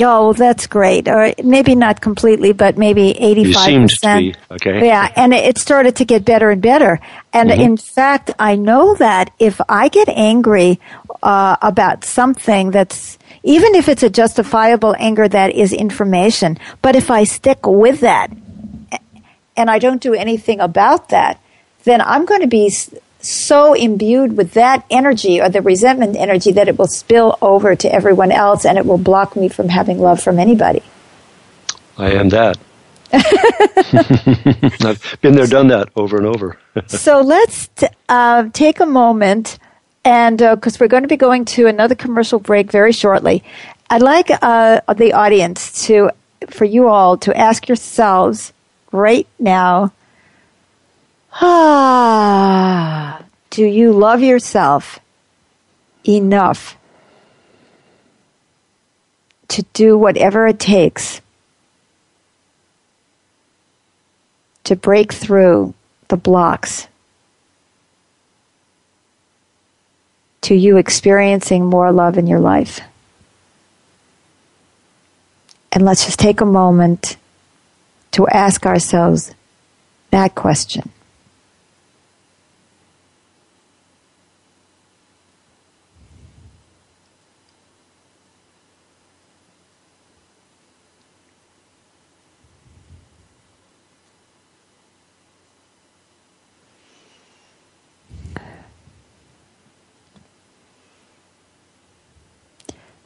[0.00, 1.08] Oh, that's great.
[1.08, 3.44] Or maybe not completely, but maybe 85%.
[3.44, 4.86] You seemed to be, okay.
[4.86, 7.00] Yeah, and it started to get better and better.
[7.32, 7.60] And mm-hmm.
[7.60, 10.80] in fact, I know that if I get angry
[11.22, 17.10] uh, about something that's, even if it's a justifiable anger that is information, but if
[17.10, 18.32] I stick with that
[19.56, 21.38] and I don't do anything about that,
[21.84, 22.72] then I'm going to be
[23.22, 27.92] so imbued with that energy or the resentment energy that it will spill over to
[27.92, 30.82] everyone else and it will block me from having love from anybody.
[31.96, 32.58] I am that.
[33.12, 36.58] I've been there, done that over and over.
[36.86, 39.58] so let's t- uh, take a moment,
[40.02, 43.44] and because uh, we're going to be going to another commercial break very shortly,
[43.90, 46.10] I'd like uh, the audience to,
[46.48, 48.54] for you all, to ask yourselves
[48.92, 49.92] right now
[51.34, 54.98] Ah, do you love yourself
[56.06, 56.76] enough
[59.48, 61.20] to do whatever it takes
[64.64, 65.74] to break through
[66.08, 66.88] the blocks
[70.42, 72.80] to you experiencing more love in your life?
[75.72, 77.16] And let's just take a moment
[78.12, 79.34] to ask ourselves
[80.10, 80.90] that question.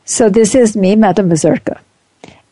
[0.09, 1.81] So this is me, Madam Mazurka.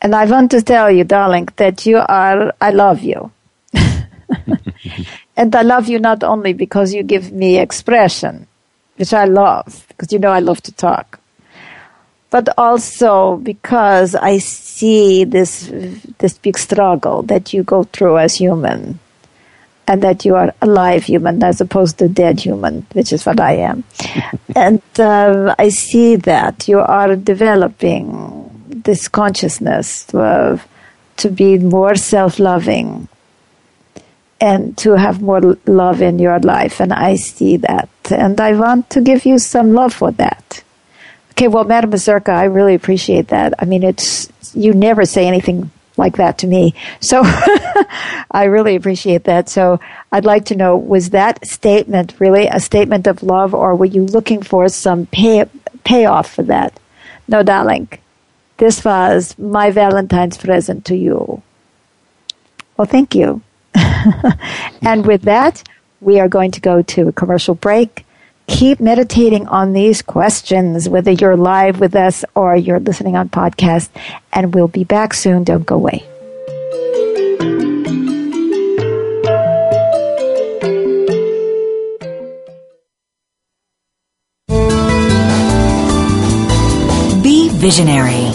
[0.01, 3.31] And I want to tell you, darling, that you are, I love you.
[5.37, 8.47] and I love you not only because you give me expression,
[8.97, 11.21] which I love, because you know I love to talk,
[12.29, 15.71] but also because I see this,
[16.17, 18.99] this big struggle that you go through as human
[19.87, 23.53] and that you are alive human as opposed to dead human, which is what I
[23.53, 23.83] am.
[24.55, 30.67] and uh, I see that you are developing this consciousness of,
[31.17, 33.07] to be more self-loving
[34.41, 36.79] and to have more love in your life.
[36.79, 37.89] And I see that.
[38.11, 40.63] And I want to give you some love for that.
[41.31, 43.53] Okay, well, Madam Mazurka, I really appreciate that.
[43.59, 46.73] I mean, it's, you never say anything like that to me.
[46.99, 47.21] So
[48.31, 49.49] I really appreciate that.
[49.49, 49.79] So
[50.11, 54.05] I'd like to know was that statement really a statement of love or were you
[54.05, 55.45] looking for some pay,
[55.83, 56.79] payoff for that?
[57.27, 57.89] No, darling.
[58.57, 61.41] This was my Valentine's present to you.
[62.77, 63.41] Well, thank you.
[64.81, 65.63] and with that,
[66.01, 68.04] we are going to go to a commercial break
[68.47, 73.89] keep meditating on these questions, whether you're live with us or you're listening on podcast.
[74.33, 75.43] And we'll be back soon.
[75.43, 76.05] Don't go away.
[87.21, 88.31] Be visionary.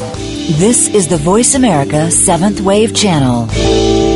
[0.58, 4.09] This is the Voice America Seventh Wave Channel.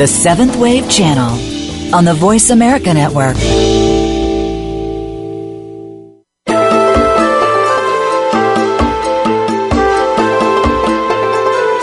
[0.00, 3.36] The Seventh Wave Channel on the Voice America Network.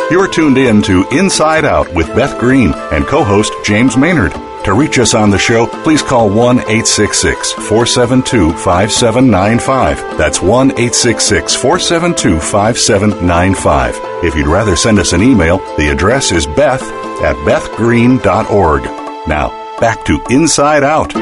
[0.09, 4.33] You're tuned in to Inside Out with Beth Green and co host James Maynard.
[4.65, 10.17] To reach us on the show, please call 1 866 472 5795.
[10.17, 13.95] That's 1 866 472 5795.
[14.23, 18.83] If you'd rather send us an email, the address is beth at bethgreen.org.
[19.27, 21.13] Now, back to Inside Out.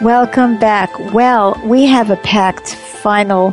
[0.00, 0.98] Welcome back.
[1.12, 3.52] Well, we have a packed final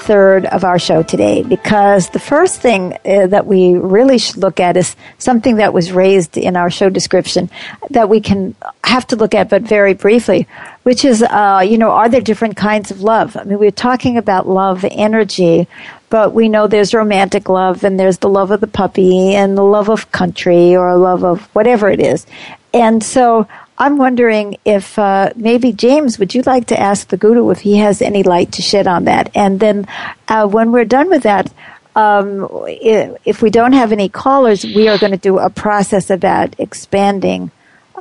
[0.00, 4.60] third of our show today because the first thing uh, that we really should look
[4.60, 7.50] at is something that was raised in our show description
[7.90, 10.46] that we can have to look at, but very briefly,
[10.84, 13.36] which is, uh, you know, are there different kinds of love?
[13.36, 15.68] I mean, we're talking about love energy,
[16.10, 19.62] but we know there's romantic love and there's the love of the puppy and the
[19.62, 22.26] love of country or love of whatever it is.
[22.72, 23.46] And so
[23.78, 27.76] I'm wondering if uh, maybe James, would you like to ask the guru if he
[27.78, 29.30] has any light to shed on that?
[29.36, 29.86] And then
[30.26, 31.52] uh, when we're done with that,
[31.94, 36.58] um, if we don't have any callers, we are going to do a process about
[36.58, 37.50] expanding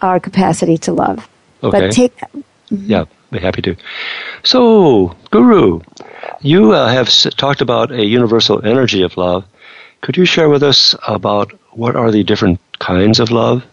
[0.02, 1.30] our capacity to love.
[1.64, 1.80] Okay.
[1.80, 2.16] But take.
[2.18, 2.92] Mm-hmm.
[2.92, 3.76] Yeah, be happy to.
[4.44, 5.82] So, Guru,
[6.42, 9.46] you uh, have s- talked about a universal energy of love.
[10.02, 13.64] Could you share with us about what are the different kinds of love?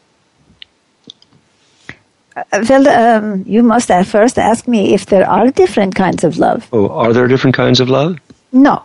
[2.37, 6.67] Uh, well, um, you must first ask me if there are different kinds of love.
[6.73, 8.19] Oh, are there different kinds of love?
[8.53, 8.83] No,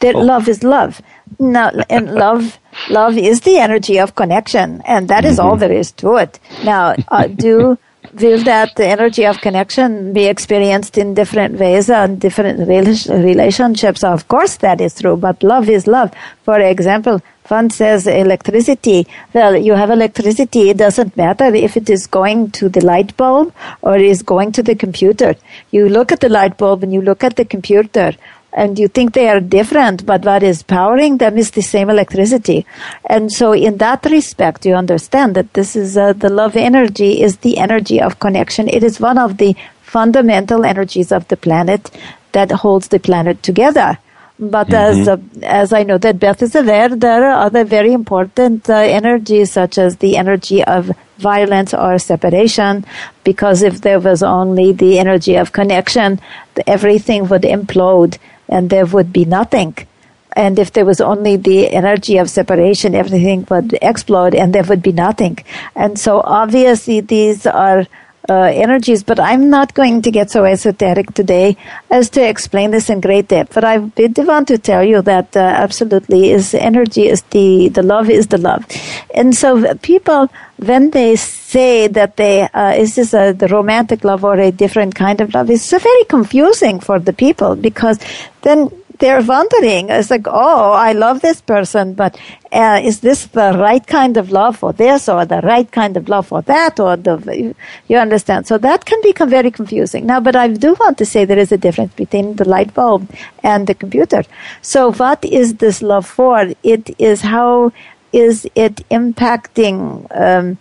[0.00, 0.20] that Oh.
[0.20, 1.00] love is love.
[1.38, 5.92] No, and love, love is the energy of connection, and that is all there is
[5.92, 6.40] to it.
[6.64, 7.78] Now, uh, do
[8.14, 14.02] will that energy of connection be experienced in different ways and different rela- relationships?
[14.02, 15.16] Of course, that is true.
[15.16, 16.12] But love is love.
[16.44, 19.06] For example, one says electricity.
[19.32, 20.70] Well, you have electricity.
[20.70, 23.52] It doesn't matter if it is going to the light bulb
[23.82, 25.34] or is going to the computer.
[25.70, 28.12] You look at the light bulb and you look at the computer
[28.52, 32.66] and you think they are different, but what is powering them is the same electricity.
[33.08, 37.38] And so, in that respect, you understand that this is uh, the love energy is
[37.38, 38.68] the energy of connection.
[38.68, 41.90] It is one of the fundamental energies of the planet
[42.32, 43.98] that holds the planet together.
[44.40, 48.70] But as uh, as I know that Beth is aware, there are other very important
[48.70, 52.86] uh, energies, such as the energy of violence or separation.
[53.22, 56.20] Because if there was only the energy of connection,
[56.66, 58.16] everything would implode
[58.48, 59.76] and there would be nothing.
[60.34, 64.82] And if there was only the energy of separation, everything would explode and there would
[64.82, 65.38] be nothing.
[65.74, 67.86] And so obviously these are
[68.30, 71.56] uh, energies, but I'm not going to get so esoteric today
[71.90, 73.54] as to explain this in great depth.
[73.54, 77.82] But I did want to tell you that uh, absolutely is energy is the the
[77.82, 78.64] love is the love,
[79.14, 84.24] and so people when they say that they uh, is this a, the romantic love
[84.24, 87.98] or a different kind of love, it's very confusing for the people because
[88.42, 88.70] then
[89.00, 89.88] they're wondering.
[89.88, 92.18] It's like, oh, I love this person, but
[92.52, 96.08] uh, is this the right kind of love for this, or the right kind of
[96.08, 97.54] love for that, or the
[97.88, 98.46] you understand?
[98.46, 100.06] So that can become very confusing.
[100.06, 103.10] Now, but I do want to say there is a difference between the light bulb
[103.42, 104.22] and the computer.
[104.62, 106.52] So, what is this love for?
[106.62, 107.72] It is how
[108.12, 110.06] is it impacting?
[110.10, 110.58] Um,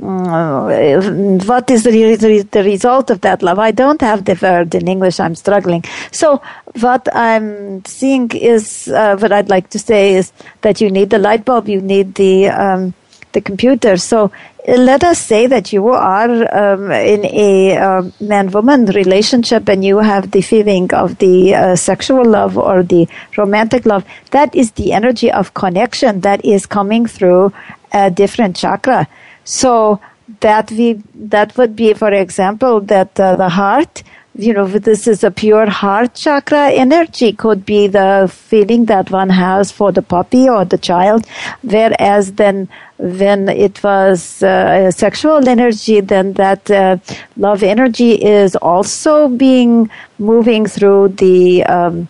[0.00, 3.58] what is the, the result of that love?
[3.58, 5.20] I don't have the word in English.
[5.20, 5.84] I'm struggling.
[6.10, 6.40] So
[6.80, 10.32] what I'm seeing is uh, what I'd like to say is
[10.62, 12.94] that you need the light bulb, you need the um,
[13.32, 13.96] the computer.
[13.96, 14.32] So
[14.66, 20.30] let us say that you are um, in a uh, man-woman relationship and you have
[20.32, 24.04] the feeling of the uh, sexual love or the romantic love.
[24.32, 27.52] That is the energy of connection that is coming through
[27.92, 29.08] a different chakra.
[29.44, 30.00] So
[30.40, 34.02] that we that would be, for example, that uh, the heart
[34.34, 39.28] you know, this is a pure heart chakra energy could be the feeling that one
[39.28, 41.26] has for the puppy or the child,
[41.62, 42.68] whereas then
[42.98, 46.96] when it was uh, sexual energy, then that uh,
[47.36, 52.08] love energy is also being moving through the um,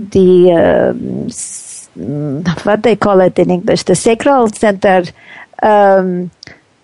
[0.00, 1.28] the um,
[2.62, 5.04] what they call it in English, the sacral center.
[5.62, 6.30] Um,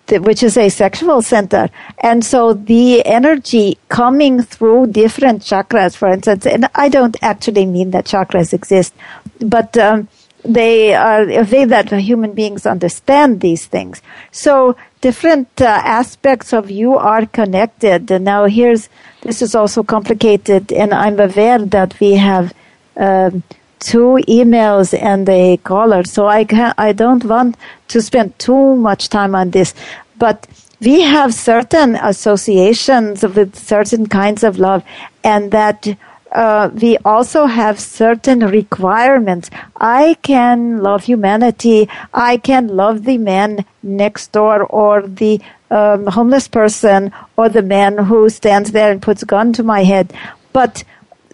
[0.09, 1.69] which is a sexual center.
[1.99, 7.91] And so the energy coming through different chakras, for instance, and I don't actually mean
[7.91, 8.93] that chakras exist,
[9.39, 10.07] but um,
[10.43, 14.01] they are a way that human beings understand these things.
[14.31, 18.09] So different uh, aspects of you are connected.
[18.09, 18.89] Now here's,
[19.21, 22.53] this is also complicated, and I'm aware that we have
[22.97, 23.43] um,
[23.85, 27.55] two emails and a caller, so I can, I don't want
[27.89, 29.75] to spend too much time on this,
[30.17, 30.47] but
[30.81, 34.83] we have certain associations with certain kinds of love,
[35.23, 35.87] and that
[36.31, 39.49] uh, we also have certain requirements.
[39.77, 41.87] I can love humanity.
[42.13, 47.97] I can love the man next door or the um, homeless person or the man
[48.09, 50.11] who stands there and puts a gun to my head.
[50.51, 50.83] But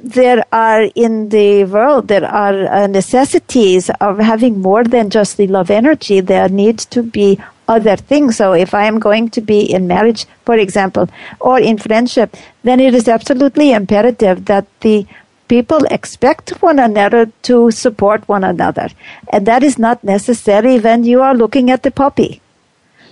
[0.04, 5.47] there are in the world there are uh, necessities of having more than just the
[5.47, 6.20] love energy.
[6.20, 8.38] There needs to be other things.
[8.38, 11.08] So if i am going to be in marriage for example
[11.39, 15.06] or in friendship then it is absolutely imperative that the
[15.47, 18.88] people expect one another to support one another.
[19.34, 22.41] And that is not necessary when you are looking at the puppy.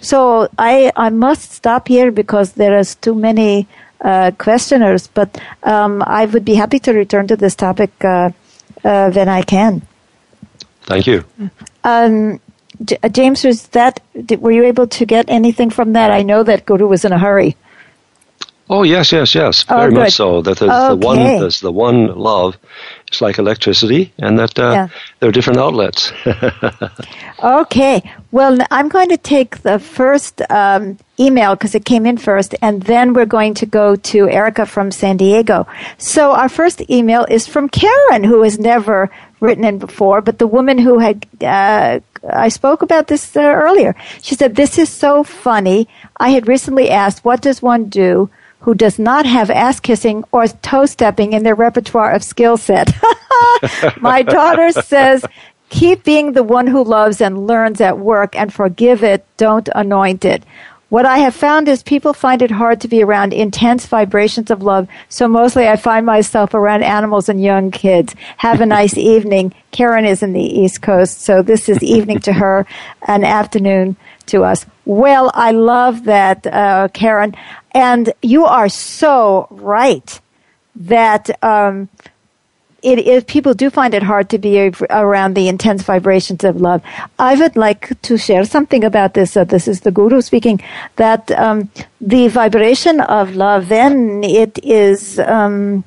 [0.01, 3.67] So i i must stop here because there is too many
[4.01, 8.31] uh, questioners, but um, I would be happy to return to this topic uh,
[8.83, 9.81] uh, when I can.
[10.83, 11.25] Thank you.
[11.83, 12.39] Um,
[12.83, 16.11] J- uh, James, was that did, were you able to get anything from that?
[16.11, 17.57] I know that Guru was in a hurry.
[18.71, 19.99] Oh yes, yes, yes, Oh, very good.
[19.99, 20.41] much so.
[20.43, 22.55] That there's the one, there's the one love.
[23.07, 24.87] It's like electricity, and that uh, Yeah.
[25.19, 26.11] there are different outlets.
[27.41, 28.03] Okay.
[28.31, 32.83] Well, I'm going to take the first um, email because it came in first, and
[32.83, 35.65] then we're going to go to Erica from San Diego.
[35.97, 39.09] So our first email is from Karen, who has never
[39.39, 41.99] written in before, but the woman who had uh,
[42.29, 43.95] I spoke about this uh, earlier.
[44.21, 45.87] She said, "This is so funny.
[46.17, 48.29] I had recently asked, what does one do?"
[48.61, 52.93] Who does not have ass kissing or toe stepping in their repertoire of skill set?
[54.01, 55.25] My daughter says
[55.69, 60.25] Keep being the one who loves and learns at work and forgive it, don't anoint
[60.25, 60.43] it.
[60.89, 64.63] What I have found is people find it hard to be around intense vibrations of
[64.63, 68.15] love, so mostly I find myself around animals and young kids.
[68.37, 69.53] Have a nice evening.
[69.69, 72.65] Karen is in the East Coast, so this is evening to her,
[73.07, 74.65] an afternoon to us.
[74.89, 77.35] Well, I love that, uh, Karen.
[77.75, 80.19] And you are so right
[80.75, 81.89] that um,
[82.81, 86.81] it is people do find it hard to be around the intense vibrations of love.
[87.19, 89.37] I would like to share something about this.
[89.37, 90.59] Uh, this is the Guru speaking.
[90.95, 91.69] That um,
[92.01, 95.19] the vibration of love, then it is.
[95.19, 95.83] Um,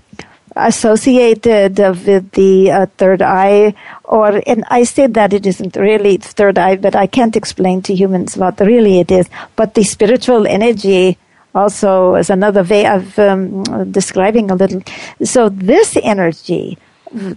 [0.56, 3.74] associated with the uh, third eye
[4.04, 7.94] or and i said that it isn't really third eye but i can't explain to
[7.94, 11.18] humans what really it is but the spiritual energy
[11.54, 14.82] also is another way of um, describing a little.
[15.22, 16.78] So this energy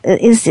[0.03, 0.49] is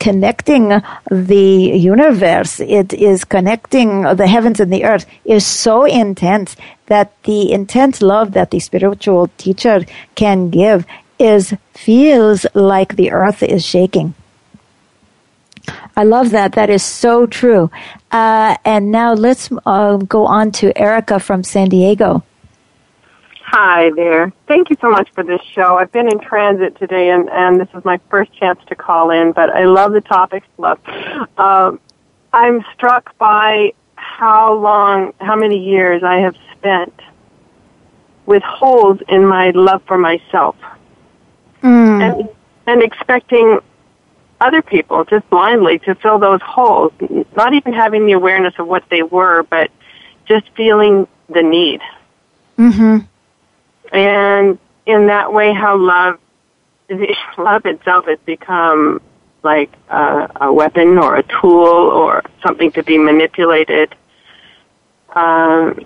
[0.00, 0.68] connecting
[1.10, 2.58] the universe.
[2.60, 8.32] It is connecting the heavens and the earth is so intense that the intense love
[8.32, 9.84] that the spiritual teacher
[10.16, 10.84] can give
[11.18, 14.14] is feels like the earth is shaking.
[15.96, 16.52] I love that.
[16.52, 17.70] That is so true.
[18.12, 22.22] Uh, and now let's uh, go on to Erica from San Diego.
[23.42, 24.32] Hi there.
[24.48, 25.76] Thank you so much for this show.
[25.76, 29.32] I've been in transit today, and, and this is my first chance to call in,
[29.32, 30.46] but I love the topics.
[30.58, 30.80] Love.
[31.38, 31.80] Um,
[32.32, 36.92] I'm struck by how long, how many years I have spent
[38.26, 40.56] with holes in my love for myself,
[42.02, 42.28] and
[42.66, 43.58] and expecting
[44.40, 46.92] other people just blindly to fill those holes,
[47.36, 49.70] not even having the awareness of what they were, but
[50.26, 51.80] just feeling the need
[52.58, 52.98] Mm-hmm.
[53.92, 56.18] and in that way how love
[57.38, 59.00] love itself has become
[59.42, 63.94] like a, a weapon or a tool or something to be manipulated
[65.14, 65.78] um,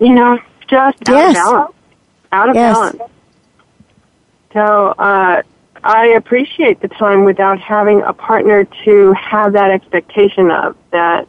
[0.00, 1.28] you know just out Yes.
[1.28, 1.74] of balance
[2.32, 2.74] out of Yes.
[2.74, 3.12] balance
[4.56, 5.42] so uh,
[5.84, 11.28] I appreciate the time without having a partner to have that expectation of that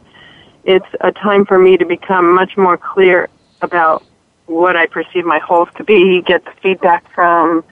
[0.64, 3.28] it's a time for me to become much more clear
[3.60, 4.02] about
[4.46, 7.64] what I perceive my holes to be, get the feedback from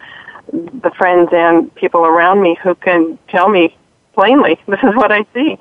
[0.53, 3.75] the friends and people around me who can tell me
[4.13, 5.59] plainly, this is what I see.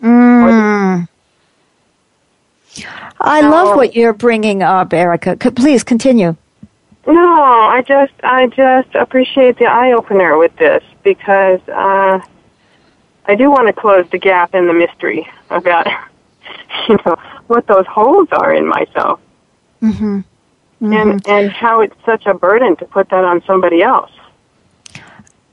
[0.00, 1.08] Mm.
[3.20, 5.36] I love what you're bringing up, Erica.
[5.36, 6.36] Please continue.
[7.10, 12.20] No, I just I just appreciate the eye opener with this because uh,
[13.24, 15.86] I do want to close the gap in the mystery about
[16.88, 17.16] you know
[17.48, 19.18] what those holes are in myself,
[19.82, 20.18] mm-hmm.
[20.18, 20.92] Mm-hmm.
[20.92, 24.12] and and how it's such a burden to put that on somebody else.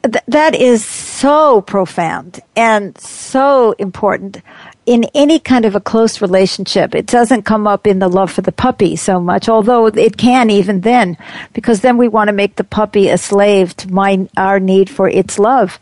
[0.04, 4.44] Th- that is so profound and so important
[4.88, 6.96] in any kind of a close relationship.
[6.96, 10.50] It doesn't come up in the love for the puppy so much, although it can
[10.50, 11.18] even then,
[11.54, 15.10] because then we want to make the puppy a slave to my, our need for
[15.10, 15.78] its love.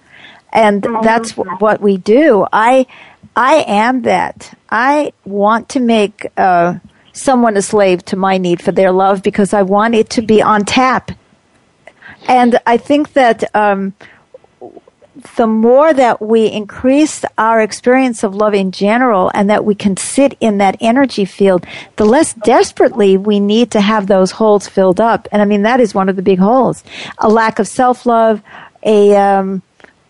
[0.52, 2.48] And that's what we do.
[2.52, 2.88] I,
[3.36, 4.58] I am that.
[4.72, 6.80] I want to make, uh,
[7.14, 10.42] someone a slave to my need for their love because I want it to be
[10.42, 11.12] on tap.
[12.28, 13.94] And I think that, um,
[15.38, 19.96] the more that we increase our experience of love in general and that we can
[19.96, 25.00] sit in that energy field, the less desperately we need to have those holes filled
[25.00, 25.28] up.
[25.32, 26.84] And I mean, that is one of the big holes.
[27.20, 28.42] A lack of self-love,
[28.84, 29.62] a, um,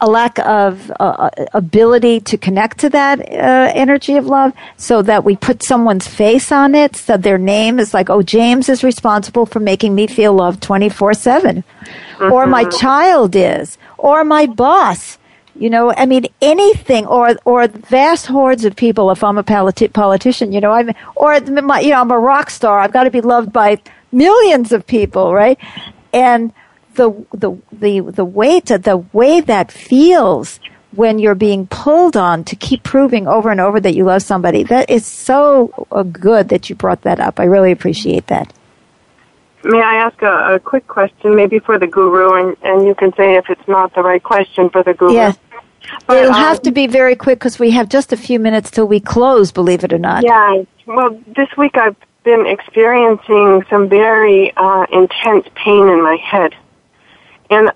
[0.02, 5.24] a lack of uh, ability to connect to that uh, energy of love so that
[5.24, 9.46] we put someone's face on it so their name is like oh james is responsible
[9.46, 11.64] for making me feel loved 24 7
[12.20, 15.18] or my child is or my boss.
[15.58, 19.10] You know, I mean, anything, or or vast hordes of people.
[19.12, 22.50] If I'm a politi- politician, you know, I'm, or my, you know, I'm a rock
[22.50, 22.80] star.
[22.80, 23.80] I've got to be loved by
[24.12, 25.58] millions of people, right?
[26.12, 26.52] And
[26.96, 30.60] the the the the weight, the way that feels
[30.92, 34.64] when you're being pulled on to keep proving over and over that you love somebody.
[34.64, 37.40] That is so uh, good that you brought that up.
[37.40, 38.52] I really appreciate that.
[39.64, 43.14] May I ask a, a quick question, maybe for the guru, and, and you can
[43.16, 45.14] say if it's not the right question for the guru.
[45.14, 45.38] Yes.
[46.08, 48.72] But, It'll um, have to be very quick because we have just a few minutes
[48.72, 50.24] till we close, believe it or not.
[50.24, 50.64] Yeah.
[50.86, 56.56] Well, this week I've been experiencing some very uh, intense pain in my head.
[57.50, 57.72] And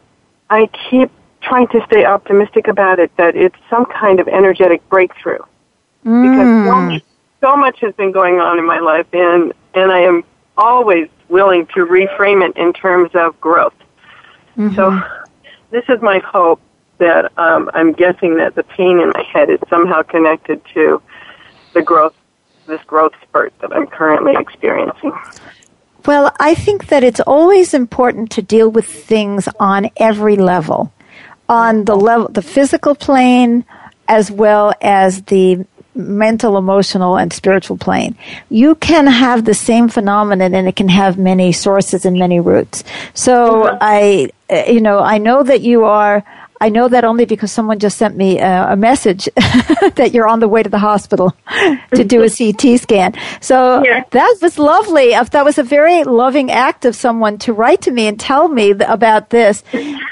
[0.49, 1.11] I keep
[1.41, 5.39] trying to stay optimistic about it, that it's some kind of energetic breakthrough.
[6.05, 6.23] Mm.
[6.23, 7.03] Because so much,
[7.41, 10.23] so much has been going on in my life, and, and I am
[10.57, 13.73] always willing to reframe it in terms of growth.
[14.57, 14.75] Mm-hmm.
[14.75, 14.99] So
[15.71, 16.59] this is my hope
[16.97, 21.01] that um, I'm guessing that the pain in my head is somehow connected to
[21.73, 22.15] the growth,
[22.67, 25.13] this growth spurt that I'm currently experiencing.
[26.05, 30.91] Well, I think that it's always important to deal with things on every level,
[31.47, 33.65] on the level, the physical plane,
[34.07, 38.15] as well as the mental, emotional, and spiritual plane.
[38.49, 42.83] You can have the same phenomenon and it can have many sources and many roots.
[43.13, 43.77] So mm-hmm.
[43.81, 44.29] I,
[44.71, 46.23] you know, I know that you are
[46.61, 50.39] I know that only because someone just sent me a, a message that you're on
[50.39, 51.35] the way to the hospital
[51.93, 53.13] to do a CT scan.
[53.39, 54.03] So yeah.
[54.11, 55.15] that was lovely.
[55.15, 58.47] Uh, that was a very loving act of someone to write to me and tell
[58.49, 59.63] me about this.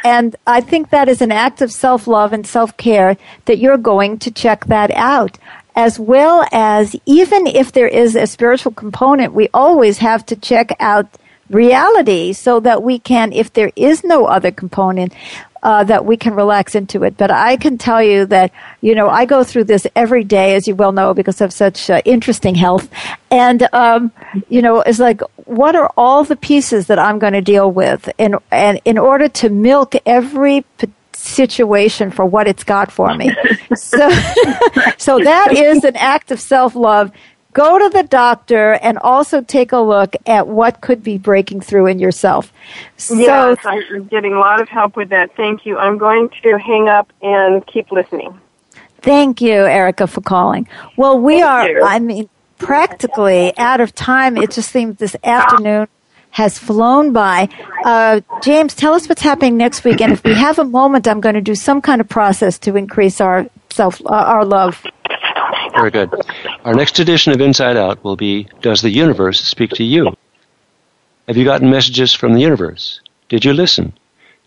[0.03, 4.31] And I think that is an act of self-love and self-care that you're going to
[4.31, 5.37] check that out
[5.75, 10.71] as well as even if there is a spiritual component, we always have to check
[10.79, 11.07] out
[11.49, 15.13] reality so that we can, if there is no other component,
[15.63, 17.17] uh, that we can relax into it.
[17.17, 18.51] But I can tell you that,
[18.81, 21.89] you know, I go through this every day, as you well know, because of such
[21.89, 22.89] uh, interesting health.
[23.31, 24.11] And, um,
[24.49, 28.09] you know, it's like, what are all the pieces that I'm going to deal with?
[28.17, 30.65] And, and in order to milk every
[31.13, 33.31] situation for what it's got for me.
[33.75, 34.09] so,
[34.97, 37.11] so that is an act of self-love
[37.57, 41.87] go to the doctor and also take a look at what could be breaking through
[41.87, 42.53] in yourself.
[42.97, 45.35] So, yes, I'm getting a lot of help with that.
[45.35, 45.75] Thank you.
[45.75, 48.39] I'm going to hang up and keep listening.
[49.01, 50.67] Thank you, Erica, for calling.
[50.97, 51.83] Well, we Thank are, you.
[51.83, 52.29] I mean,
[52.59, 54.37] practically out of time.
[54.37, 55.87] It just seems this afternoon
[56.29, 57.49] has flown by.
[57.83, 61.21] Uh, James, tell us what's happening next week, and if we have a moment, I'm
[61.21, 64.85] going to do some kind of process to increase our self, uh, our love.
[65.73, 66.11] Very good.
[66.67, 70.17] Our next edition of Inside Out will be Does the Universe Speak to You?
[71.25, 72.99] Have you gotten messages from the universe?
[73.29, 73.93] Did you listen?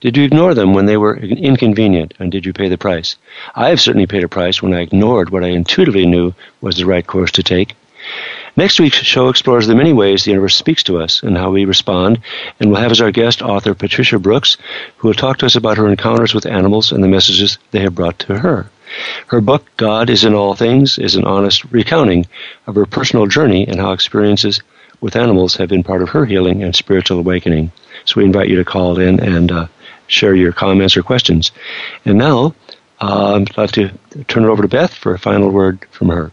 [0.02, 3.16] Did you ignore them when they were inconvenient, and did you pay the price?
[3.54, 6.84] I have certainly paid a price when I ignored what I intuitively knew was the
[6.84, 7.74] right course to take.
[8.54, 11.64] Next week's show explores the many ways the universe speaks to us and how we
[11.64, 12.20] respond,
[12.60, 14.58] and we'll have as our guest author Patricia Brooks,
[14.98, 17.94] who will talk to us about her encounters with animals and the messages they have
[17.94, 18.68] brought to her.
[19.28, 22.26] Her book, God is in All Things, is an honest recounting
[22.66, 24.62] of her personal journey and how experiences
[25.01, 27.72] with animals have been part of her healing and spiritual awakening.
[28.05, 29.66] So we invite you to call in and uh,
[30.07, 31.53] share your comments or questions.
[32.05, 32.55] And now,
[33.01, 33.91] uh, I'd like to
[34.28, 36.32] turn it over to Beth for a final word from her.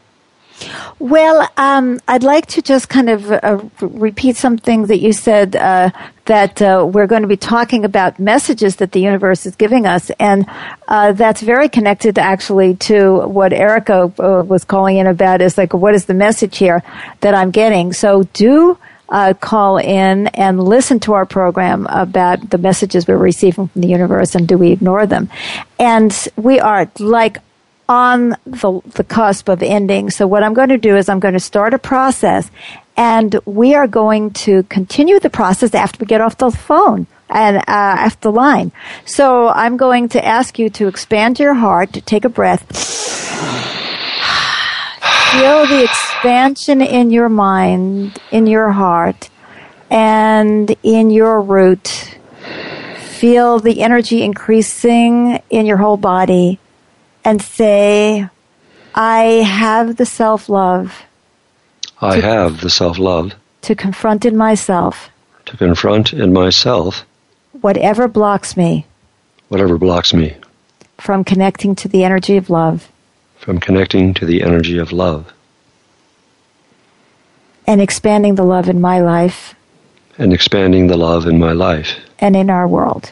[0.99, 5.91] Well, um, I'd like to just kind of uh, repeat something that you said uh,
[6.25, 10.09] that uh, we're going to be talking about messages that the universe is giving us,
[10.19, 10.45] and
[10.87, 15.41] uh, that's very connected actually to what Erica uh, was calling in about.
[15.41, 16.81] Is like, what is the message here
[17.21, 17.93] that I'm getting?
[17.93, 18.77] So do.
[19.09, 23.87] Uh, call in and listen to our program about the messages we're receiving from the
[23.87, 25.29] universe and do we ignore them?
[25.79, 27.37] And we are like
[27.89, 30.09] on the, the cusp of ending.
[30.09, 32.51] So what I'm going to do is I'm going to start a process
[32.95, 37.57] and we are going to continue the process after we get off the phone and
[37.57, 38.71] uh, after the line.
[39.05, 42.65] So I'm going to ask you to expand your heart, to take a breath.
[45.31, 49.29] Feel the expansion in your mind, in your heart,
[49.89, 52.17] and in your root.
[52.97, 56.59] Feel the energy increasing in your whole body
[57.27, 58.29] and say,
[58.95, 61.03] I have the self love.
[61.99, 63.33] I have the self love.
[63.63, 65.09] To confront in myself.
[65.47, 67.05] To confront in myself.
[67.59, 68.85] Whatever blocks me.
[69.49, 70.37] Whatever blocks me.
[70.99, 72.89] From connecting to the energy of love.
[73.35, 75.33] From connecting to the energy of love.
[77.65, 79.53] And expanding the love in my life.
[80.17, 81.97] And expanding the love in my life.
[82.19, 83.11] And in our world.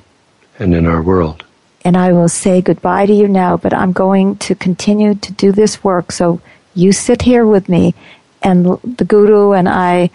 [0.57, 1.44] And in our world
[1.85, 5.51] and I will say goodbye to you now, but I'm going to continue to do
[5.51, 6.11] this work.
[6.11, 6.41] So
[6.73, 7.93] you sit here with me,
[8.41, 10.09] and the Guru and I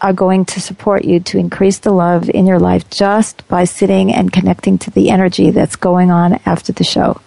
[0.00, 4.12] are going to support you to increase the love in your life just by sitting
[4.12, 7.20] and connecting to the energy that's going on after the show.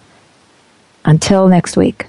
[1.04, 2.06] Until next week.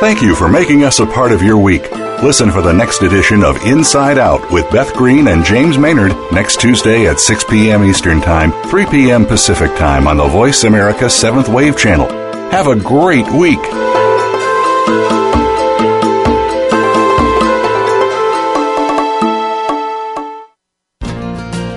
[0.00, 1.90] Thank you for making us a part of your week.
[2.22, 6.58] Listen for the next edition of Inside Out with Beth Green and James Maynard next
[6.58, 7.84] Tuesday at 6 p.m.
[7.84, 9.26] Eastern Time, 3 p.m.
[9.26, 12.08] Pacific Time on the Voice America 7th Wave Channel.
[12.50, 13.60] Have a great week.